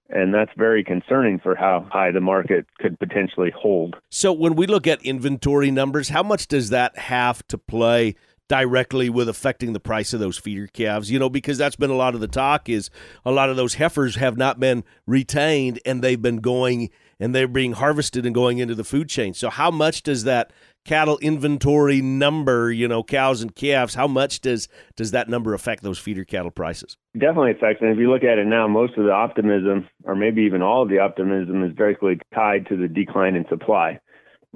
And 0.09 0.33
that's 0.33 0.53
very 0.57 0.85
concerning 0.85 1.41
for 1.41 1.57
how 1.57 1.89
high 1.91 2.13
the 2.13 2.21
market 2.21 2.67
could 2.79 2.97
potentially 2.99 3.51
hold. 3.51 3.97
So, 4.09 4.33
when 4.33 4.55
we 4.55 4.69
look 4.69 4.87
at 4.87 5.03
inventory 5.03 5.73
numbers, 5.73 6.11
how 6.11 6.23
much 6.23 6.47
does 6.47 6.71
that 6.71 6.97
have 6.97 7.45
to 7.49 7.59
play 7.59 8.15
directly 8.49 9.11
with 9.11 9.29
affecting 9.29 9.73
the 9.73 9.81
price 9.81 10.13
of 10.13 10.21
those 10.21 10.39
feeder 10.39 10.67
calves, 10.69 11.11
you 11.11 11.19
know, 11.19 11.29
because 11.29 11.59
that's 11.59 11.77
been 11.77 11.91
a 11.91 11.97
lot 11.97 12.15
of 12.15 12.21
the 12.21 12.29
talk 12.29 12.69
is 12.69 12.91
a 13.25 13.33
lot 13.33 13.51
of 13.51 13.57
those 13.57 13.75
heifers 13.75 14.17
have 14.17 14.37
not 14.37 14.61
been 14.61 14.85
retained 15.07 15.81
and 15.85 16.03
they've 16.03 16.23
been 16.23 16.39
going 16.39 16.91
and 17.19 17.35
they're 17.35 17.49
being 17.49 17.73
harvested 17.73 18.27
and 18.27 18.35
going 18.35 18.59
into 18.59 18.75
the 18.75 18.85
food 18.85 19.09
chain. 19.09 19.35
So 19.35 19.49
how 19.49 19.71
much 19.71 20.03
does 20.03 20.25
that 20.25 20.53
cattle 20.85 21.19
inventory 21.19 22.01
number, 22.01 22.71
you 22.71 22.87
know, 22.87 23.03
cows 23.03 23.43
and 23.43 23.55
calves, 23.55 23.95
how 23.95 24.07
much 24.07 24.41
does 24.41 24.69
does 24.95 25.11
that 25.11 25.29
number 25.29 25.53
affect 25.53 25.83
those 25.83 25.99
feeder 25.99 26.25
cattle 26.25 26.51
prices? 26.51 26.97
Definitely 27.19 27.53
affects. 27.53 27.83
And 27.83 27.91
if 27.91 27.99
you 27.99 28.11
look 28.11 28.23
at 28.23 28.39
it 28.39 28.47
now, 28.47 28.69
most 28.69 28.97
of 28.97 29.05
the 29.05 29.13
optimism, 29.13 29.89
or 30.05 30.15
maybe 30.15 30.43
even 30.43 30.63
all 30.63 30.83
of 30.83 30.89
the 30.89 31.01
optimism, 31.01 31.65
is 31.65 31.75
directly 31.75 32.21
tied 32.35 32.67
to 32.69 32.77
the 32.77 32.87
decline 32.87 33.35
in 33.35 33.47
supply 33.49 33.99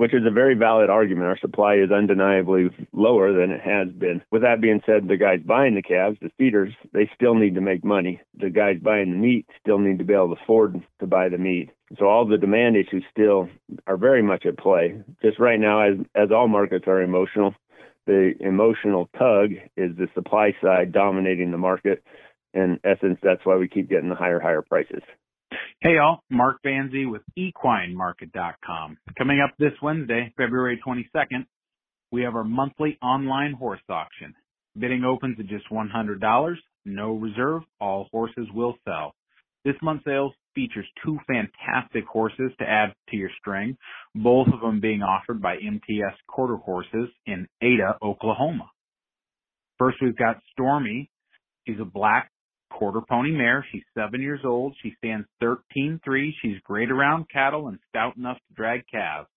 which 0.01 0.15
is 0.15 0.25
a 0.25 0.31
very 0.31 0.55
valid 0.55 0.89
argument. 0.89 1.27
Our 1.27 1.37
supply 1.37 1.75
is 1.75 1.93
undeniably 1.93 2.71
lower 2.95 3.35
than 3.35 3.51
it 3.51 3.61
has 3.61 3.89
been. 3.93 4.23
With 4.31 4.41
that 4.41 4.63
being 4.63 4.81
said, 4.87 5.07
the 5.07 5.19
guys 5.19 5.41
buying 5.45 5.75
the 5.75 5.83
calves, 5.83 6.17
the 6.23 6.31
feeders, 6.39 6.73
they 6.95 7.11
still 7.15 7.35
need 7.35 7.55
to 7.57 7.61
make 7.61 7.85
money. 7.85 8.19
The 8.39 8.49
guys 8.49 8.79
buying 8.83 9.11
the 9.11 9.19
meat 9.19 9.45
still 9.61 9.79
need 9.79 9.99
to 9.99 10.05
be 10.05 10.15
able 10.15 10.35
to 10.35 10.41
afford 10.43 10.83
to 11.01 11.07
buy 11.07 11.29
the 11.29 11.37
meat. 11.37 11.69
So 11.99 12.07
all 12.07 12.27
the 12.27 12.39
demand 12.39 12.79
issues 12.79 13.05
still 13.11 13.51
are 13.87 13.99
very 13.99 14.23
much 14.23 14.47
at 14.47 14.57
play. 14.57 14.95
Just 15.21 15.39
right 15.39 15.61
now, 15.61 15.83
as 15.83 15.99
as 16.15 16.31
all 16.33 16.49
markets 16.49 16.87
are 16.87 17.03
emotional, 17.03 17.55
the 18.07 18.33
emotional 18.41 19.11
tug 19.19 19.51
is 19.77 19.95
the 19.99 20.09
supply 20.15 20.57
side 20.63 20.93
dominating 20.93 21.51
the 21.51 21.59
market. 21.59 22.03
In 22.55 22.81
essence, 22.85 23.19
that's 23.23 23.45
why 23.45 23.57
we 23.57 23.69
keep 23.69 23.91
getting 23.91 24.09
the 24.09 24.15
higher, 24.15 24.41
higher 24.41 24.63
prices. 24.63 25.03
Hey 25.51 25.95
y'all, 25.97 26.21
Mark 26.31 26.59
Vanzi 26.65 27.11
with 27.11 27.23
equinemarket.com. 27.37 28.99
Coming 29.19 29.41
up 29.41 29.51
this 29.59 29.73
Wednesday, 29.83 30.33
February 30.37 30.81
22nd, 30.87 31.45
we 32.13 32.23
have 32.23 32.37
our 32.37 32.45
monthly 32.45 32.99
online 33.03 33.55
horse 33.55 33.81
auction. 33.89 34.35
Bidding 34.79 35.05
opens 35.05 35.39
at 35.41 35.47
just 35.47 35.65
$100, 35.73 36.55
no 36.85 37.13
reserve, 37.15 37.63
all 37.81 38.09
horses 38.13 38.47
will 38.55 38.77
sell. 38.85 39.15
This 39.65 39.75
month's 39.83 40.05
sales 40.05 40.33
features 40.55 40.87
two 41.05 41.19
fantastic 41.27 42.05
horses 42.05 42.53
to 42.59 42.65
add 42.69 42.95
to 43.09 43.17
your 43.17 43.31
string, 43.41 43.77
both 44.15 44.49
of 44.53 44.61
them 44.61 44.81
being 44.81 45.03
offered 45.03 45.43
by 45.43 45.57
MTS 45.57 46.15
Quarter 46.29 46.57
Horses 46.57 47.09
in 47.27 47.49
Ada, 47.61 47.97
Oklahoma. 48.03 48.71
First, 49.79 49.99
we've 50.01 50.17
got 50.17 50.41
Stormy. 50.53 51.11
She's 51.67 51.81
a 51.81 51.85
black 51.85 52.31
quarter 52.71 53.01
pony 53.09 53.31
mare. 53.31 53.65
She's 53.71 53.83
seven 53.95 54.21
years 54.23 54.41
old. 54.45 54.75
She 54.83 54.95
stands 54.99 55.27
13-3. 55.43 56.31
She's 56.43 56.59
great 56.65 56.91
around 56.91 57.27
cattle 57.31 57.69
and 57.69 57.79
stout 57.89 58.17
enough 58.17 58.37
to 58.37 58.55
drag 58.55 58.83
calves. 58.91 59.29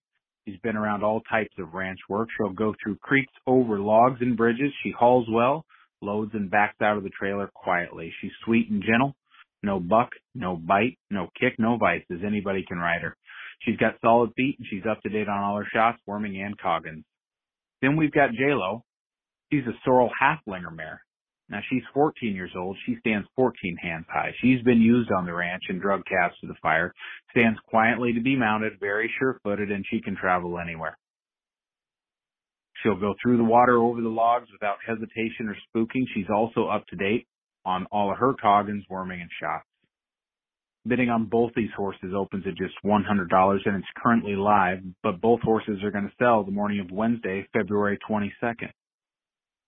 She's 0.46 0.58
been 0.62 0.76
around 0.76 1.02
all 1.02 1.22
types 1.22 1.54
of 1.58 1.74
ranch 1.74 1.98
work. 2.08 2.28
She'll 2.36 2.52
go 2.52 2.74
through 2.82 2.96
creeks, 2.96 3.32
over 3.46 3.78
logs 3.80 4.20
and 4.20 4.36
bridges. 4.36 4.72
She 4.82 4.90
hauls 4.90 5.26
well, 5.30 5.64
loads 6.02 6.32
and 6.34 6.50
backs 6.50 6.80
out 6.82 6.96
of 6.96 7.02
the 7.02 7.10
trailer 7.10 7.50
quietly. 7.54 8.12
She's 8.20 8.32
sweet 8.44 8.70
and 8.70 8.82
gentle. 8.82 9.14
No 9.62 9.80
buck, 9.80 10.10
no 10.34 10.56
bite, 10.56 10.98
no 11.10 11.28
kick, 11.40 11.54
no 11.58 11.78
vices. 11.78 12.22
Anybody 12.24 12.64
can 12.68 12.78
ride 12.78 13.00
her. 13.00 13.16
She's 13.60 13.78
got 13.78 13.94
solid 14.02 14.32
feet 14.36 14.56
and 14.58 14.66
she's 14.68 14.84
up 14.88 15.00
to 15.02 15.08
date 15.08 15.28
on 15.28 15.42
all 15.42 15.56
her 15.56 15.66
shots, 15.72 15.98
worming 16.06 16.40
and 16.40 16.58
coggins. 16.58 17.04
Then 17.80 17.96
we've 17.96 18.12
got 18.12 18.32
J-Lo. 18.32 18.82
She's 19.50 19.66
a 19.66 19.72
sorrel 19.84 20.10
Haflinger 20.20 20.74
mare. 20.74 21.00
Now 21.54 21.60
she's 21.70 21.84
14 21.94 22.34
years 22.34 22.50
old. 22.58 22.76
She 22.84 22.96
stands 22.98 23.28
14 23.36 23.76
hands 23.80 24.06
high. 24.12 24.32
She's 24.42 24.60
been 24.62 24.80
used 24.80 25.12
on 25.12 25.24
the 25.24 25.32
ranch 25.32 25.62
and 25.68 25.80
drug 25.80 26.02
calves 26.04 26.34
to 26.40 26.48
the 26.48 26.56
fire, 26.60 26.92
stands 27.30 27.60
quietly 27.68 28.12
to 28.12 28.20
be 28.20 28.34
mounted, 28.34 28.72
very 28.80 29.08
sure 29.20 29.38
footed, 29.44 29.70
and 29.70 29.84
she 29.88 30.00
can 30.00 30.16
travel 30.16 30.58
anywhere. 30.58 30.98
She'll 32.82 32.98
go 32.98 33.14
through 33.22 33.36
the 33.36 33.44
water 33.44 33.76
over 33.76 34.00
the 34.00 34.08
logs 34.08 34.48
without 34.50 34.78
hesitation 34.84 35.48
or 35.48 35.56
spooking. 35.70 36.02
She's 36.12 36.26
also 36.28 36.66
up 36.66 36.88
to 36.88 36.96
date 36.96 37.28
on 37.64 37.86
all 37.92 38.10
of 38.10 38.18
her 38.18 38.34
coggins, 38.34 38.84
worming, 38.90 39.20
and 39.20 39.30
shots. 39.40 39.64
Bidding 40.88 41.08
on 41.08 41.26
both 41.26 41.52
these 41.54 41.70
horses 41.76 42.12
opens 42.16 42.44
at 42.48 42.56
just 42.56 42.74
$100 42.84 43.58
and 43.64 43.76
it's 43.76 43.86
currently 44.02 44.34
live, 44.34 44.80
but 45.04 45.20
both 45.20 45.40
horses 45.42 45.84
are 45.84 45.92
going 45.92 46.08
to 46.08 46.12
sell 46.18 46.42
the 46.42 46.50
morning 46.50 46.80
of 46.80 46.90
Wednesday, 46.90 47.46
February 47.52 47.96
22nd. 48.10 48.72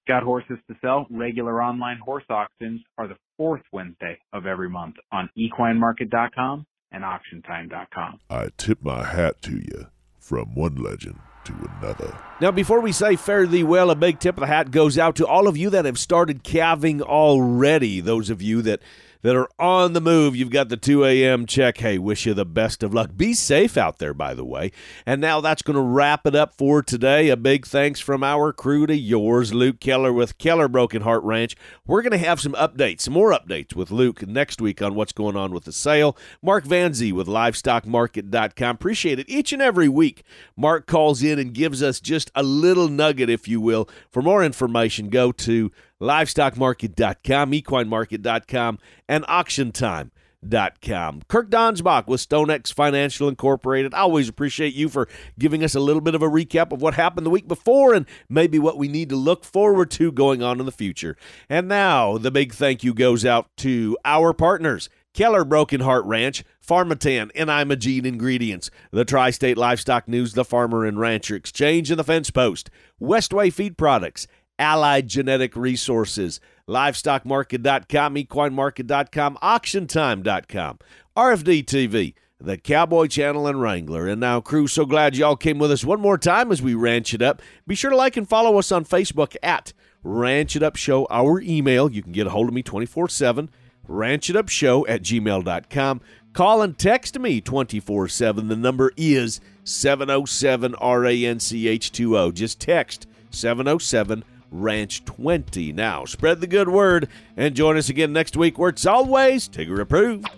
Got 0.07 0.23
horses 0.23 0.59
to 0.71 0.77
sell? 0.81 1.07
Regular 1.11 1.61
online 1.61 1.99
horse 1.99 2.25
auctions 2.31 2.81
are 2.97 3.09
the 3.09 3.17
fourth 3.37 3.63
Wednesday 3.73 4.19
of 4.33 4.47
every 4.47 4.69
month 4.69 4.97
on 5.11 5.29
equinemarket.com 5.37 6.65
and 6.93 7.05
auctiontime.com. 7.05 8.21
I 8.31 8.49
tip 8.57 8.83
my 8.83 9.05
hat 9.05 9.43
to 9.43 9.57
you 9.57 9.89
from 10.21 10.55
one 10.55 10.77
legend 10.77 11.19
to 11.47 11.71
another. 11.81 12.17
Now, 12.41 12.53
before 12.53 12.81
we 12.81 12.93
say 12.93 13.17
fare 13.17 13.47
thee 13.47 13.65
well, 13.65 13.91
a 13.91 13.97
big 13.97 14.21
tip 14.21 14.37
of 14.37 14.43
the 14.43 14.47
hat 14.47 14.71
goes 14.71 14.97
out 14.97 15.17
to 15.17 15.27
all 15.27 15.49
of 15.49 15.57
you 15.57 15.71
that 15.71 15.85
have 15.85 15.99
started 15.99 16.45
calving 16.45 17.03
already. 17.03 18.01
Those 18.01 18.31
of 18.31 18.41
you 18.41 18.63
that 18.63 18.81
that 19.23 19.37
are 19.37 19.49
on 19.59 19.93
the 19.93 20.01
move. 20.01 20.37
You've 20.37 20.51
got 20.51 20.69
the 20.69 20.77
2 20.77 21.05
a.m. 21.05 21.47
check. 21.47 21.79
Hey, 21.79 21.99
wish 21.99 22.27
you 22.27 22.35
the 22.35 22.45
best 22.45 22.83
of 22.83 22.95
luck. 22.95 23.11
Be 23.17 23.35
safe 23.35 23.77
out 23.77 23.99
there, 23.99 24.15
by 24.15 24.35
the 24.35 24.45
way. 24.45 24.73
And 25.05 25.21
now 25.21 25.41
that's 25.41 25.63
going 25.63 25.77
to 25.77 25.83
wrap 25.83 26.27
it 26.27 26.35
up 26.35 26.55
for 26.55 26.83
today. 26.83 27.29
A 27.29 27.37
big 27.37 27.67
thanks 27.67 28.01
from 28.01 28.23
our 28.23 28.53
crew 28.53 28.87
to 28.87 28.97
yours, 28.97 29.53
Luke 29.55 29.81
Keller 29.81 30.13
with 30.13 30.39
Keller 30.39 30.69
Broken 30.69 31.03
Heart 31.03 31.25
Ranch. 31.25 31.57
We're 31.87 32.03
going 32.03 32.13
to 32.13 32.19
have 32.19 32.41
some 32.41 32.53
updates, 32.53 33.03
some 33.03 33.15
more 33.15 33.33
updates 33.33 33.75
with 33.75 33.91
Luke 33.91 34.27
next 34.27 34.61
week 34.61 34.83
on 34.83 34.95
what's 34.95 35.13
going 35.13 35.37
on 35.37 35.53
with 35.53 35.65
the 35.65 35.73
sale. 35.73 36.17
Mark 36.43 36.65
Vanzi 36.65 37.13
with 37.13 37.27
LivestockMarket.com. 37.27 38.75
Appreciate 38.77 39.19
it 39.19 39.29
each 39.29 39.53
and 39.53 39.63
every 39.63 39.89
week. 39.89 40.23
Mark 40.57 40.87
calls 40.87 41.23
in 41.23 41.39
and 41.39 41.55
gives 41.55 41.83
us 41.83 42.01
just 42.01 42.31
a 42.35 42.43
little 42.43 42.89
nugget, 42.89 43.31
if 43.31 43.49
you 43.49 43.61
will. 43.61 43.89
For 44.11 44.23
more 44.23 44.45
information, 44.45 45.09
go 45.09 45.33
to 45.33 45.71
livestockmarket.com, 46.01 47.53
equinemarket.com, 47.53 48.79
and 49.09 49.25
auctiontime.com. 49.25 51.23
Kirk 51.29 51.51
Donsbach 51.51 52.07
with 52.07 52.27
StoneX 52.29 52.73
Financial 52.73 53.29
Incorporated. 53.29 53.95
I 53.95 54.01
always 54.01 54.29
appreciate 54.29 54.75
you 54.75 54.89
for 54.89 55.09
giving 55.39 55.65
us 55.65 55.75
a 55.75 55.81
little 55.81 56.03
bit 56.03 56.15
of 56.15 56.23
a 56.23 56.29
recap 56.29 56.73
of 56.73 56.83
what 56.83 56.95
happened 56.95 57.27
the 57.27 57.31
week 57.31 57.49
before 57.49 57.95
and 57.95 58.07
maybe 58.29 58.59
what 58.59 58.79
we 58.79 58.89
need 58.89 59.09
to 59.09 59.17
look 59.17 59.45
forward 59.45 59.91
to 59.93 60.13
going 60.13 60.43
on 60.43 60.61
in 60.61 60.67
the 60.67 60.73
future. 60.73 61.17
And 61.49 61.69
now 61.69 62.19
the 62.19 62.31
big 62.31 62.53
thank 62.53 62.85
you 62.85 62.95
goes 62.95 63.25
out 63.25 63.49
to 63.59 63.97
our 64.05 64.33
partners. 64.33 64.89
Keller 65.17 65.47
Broken 65.47 65.81
Heart 65.81 66.05
Ranch, 66.05 66.45
Pharmatan, 66.65 67.31
and 67.35 67.49
Imogene 67.49 68.05
Ingredients, 68.05 68.71
the 68.91 69.07
Tri 69.07 69.31
State 69.31 69.57
Livestock 69.57 70.07
News, 70.07 70.35
the 70.35 70.45
Farmer 70.45 70.85
and 70.85 71.01
Rancher 71.01 71.35
Exchange, 71.35 71.91
and 71.91 71.99
the 71.99 72.05
Fence 72.05 72.31
Post, 72.31 72.69
Westway 73.01 73.51
Feed 73.51 73.79
Products, 73.79 74.27
Allied 74.59 75.09
Genetic 75.09 75.57
Resources, 75.57 76.41
LivestockMarket.com, 76.69 78.15
EquineMarket.com, 78.15 79.39
AuctionTime.com, 79.43 80.79
RFD 81.17 81.65
TV, 81.65 82.15
the 82.39 82.57
Cowboy 82.57 83.07
Channel 83.07 83.47
and 83.47 83.61
Wrangler. 83.61 84.07
And 84.07 84.21
now, 84.21 84.41
crew, 84.41 84.67
so 84.67 84.85
glad 84.85 85.17
y'all 85.17 85.37
came 85.37 85.59
with 85.59 85.71
us 85.71 85.85
one 85.85 86.01
more 86.01 86.19
time 86.19 86.53
as 86.53 86.63
we 86.63 86.75
ranch 86.75 87.15
it 87.15 87.23
up. 87.23 87.41
Be 87.67 87.75
sure 87.75 87.91
to 87.91 87.97
like 87.97 88.17
and 88.17 88.29
follow 88.29 88.59
us 88.59 88.73
on 88.73 88.85
Facebook 88.85 89.37
at 89.43 89.73
Ranch 90.03 90.57
It 90.57 90.63
Up 90.63 90.77
Show. 90.77 91.07
Our 91.11 91.41
email, 91.41 91.91
you 91.91 92.03
can 92.03 92.13
get 92.13 92.27
a 92.27 92.31
hold 92.31 92.49
of 92.49 92.55
me 92.55 92.63
24 92.63 93.09
7, 93.09 93.51
ranchitupshow 93.89 94.85
at 94.89 95.03
gmail.com. 95.03 96.01
Call 96.33 96.61
and 96.61 96.77
text 96.79 97.19
me 97.19 97.41
24 97.41 98.09
7. 98.09 98.49
The 98.49 98.57
number 98.57 98.93
is 98.97 99.41
707 99.65 100.75
RANCH 100.81 101.93
20. 101.93 102.33
Just 102.33 102.61
text 102.61 103.07
707 103.31 104.23
Ranch 104.63 105.05
20. 105.05 105.73
Now, 105.73 106.05
spread 106.05 106.41
the 106.41 106.47
good 106.47 106.69
word 106.69 107.09
and 107.37 107.55
join 107.55 107.77
us 107.77 107.89
again 107.89 108.13
next 108.13 108.37
week 108.37 108.59
where 108.59 108.71
it's 108.71 108.87
always 108.87 109.49
Tigger 109.49 109.81
approved. 109.81 110.29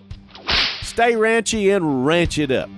Stay 0.81 1.13
ranchy 1.13 1.75
and 1.75 2.05
ranch 2.05 2.37
it 2.37 2.51
up. 2.51 2.69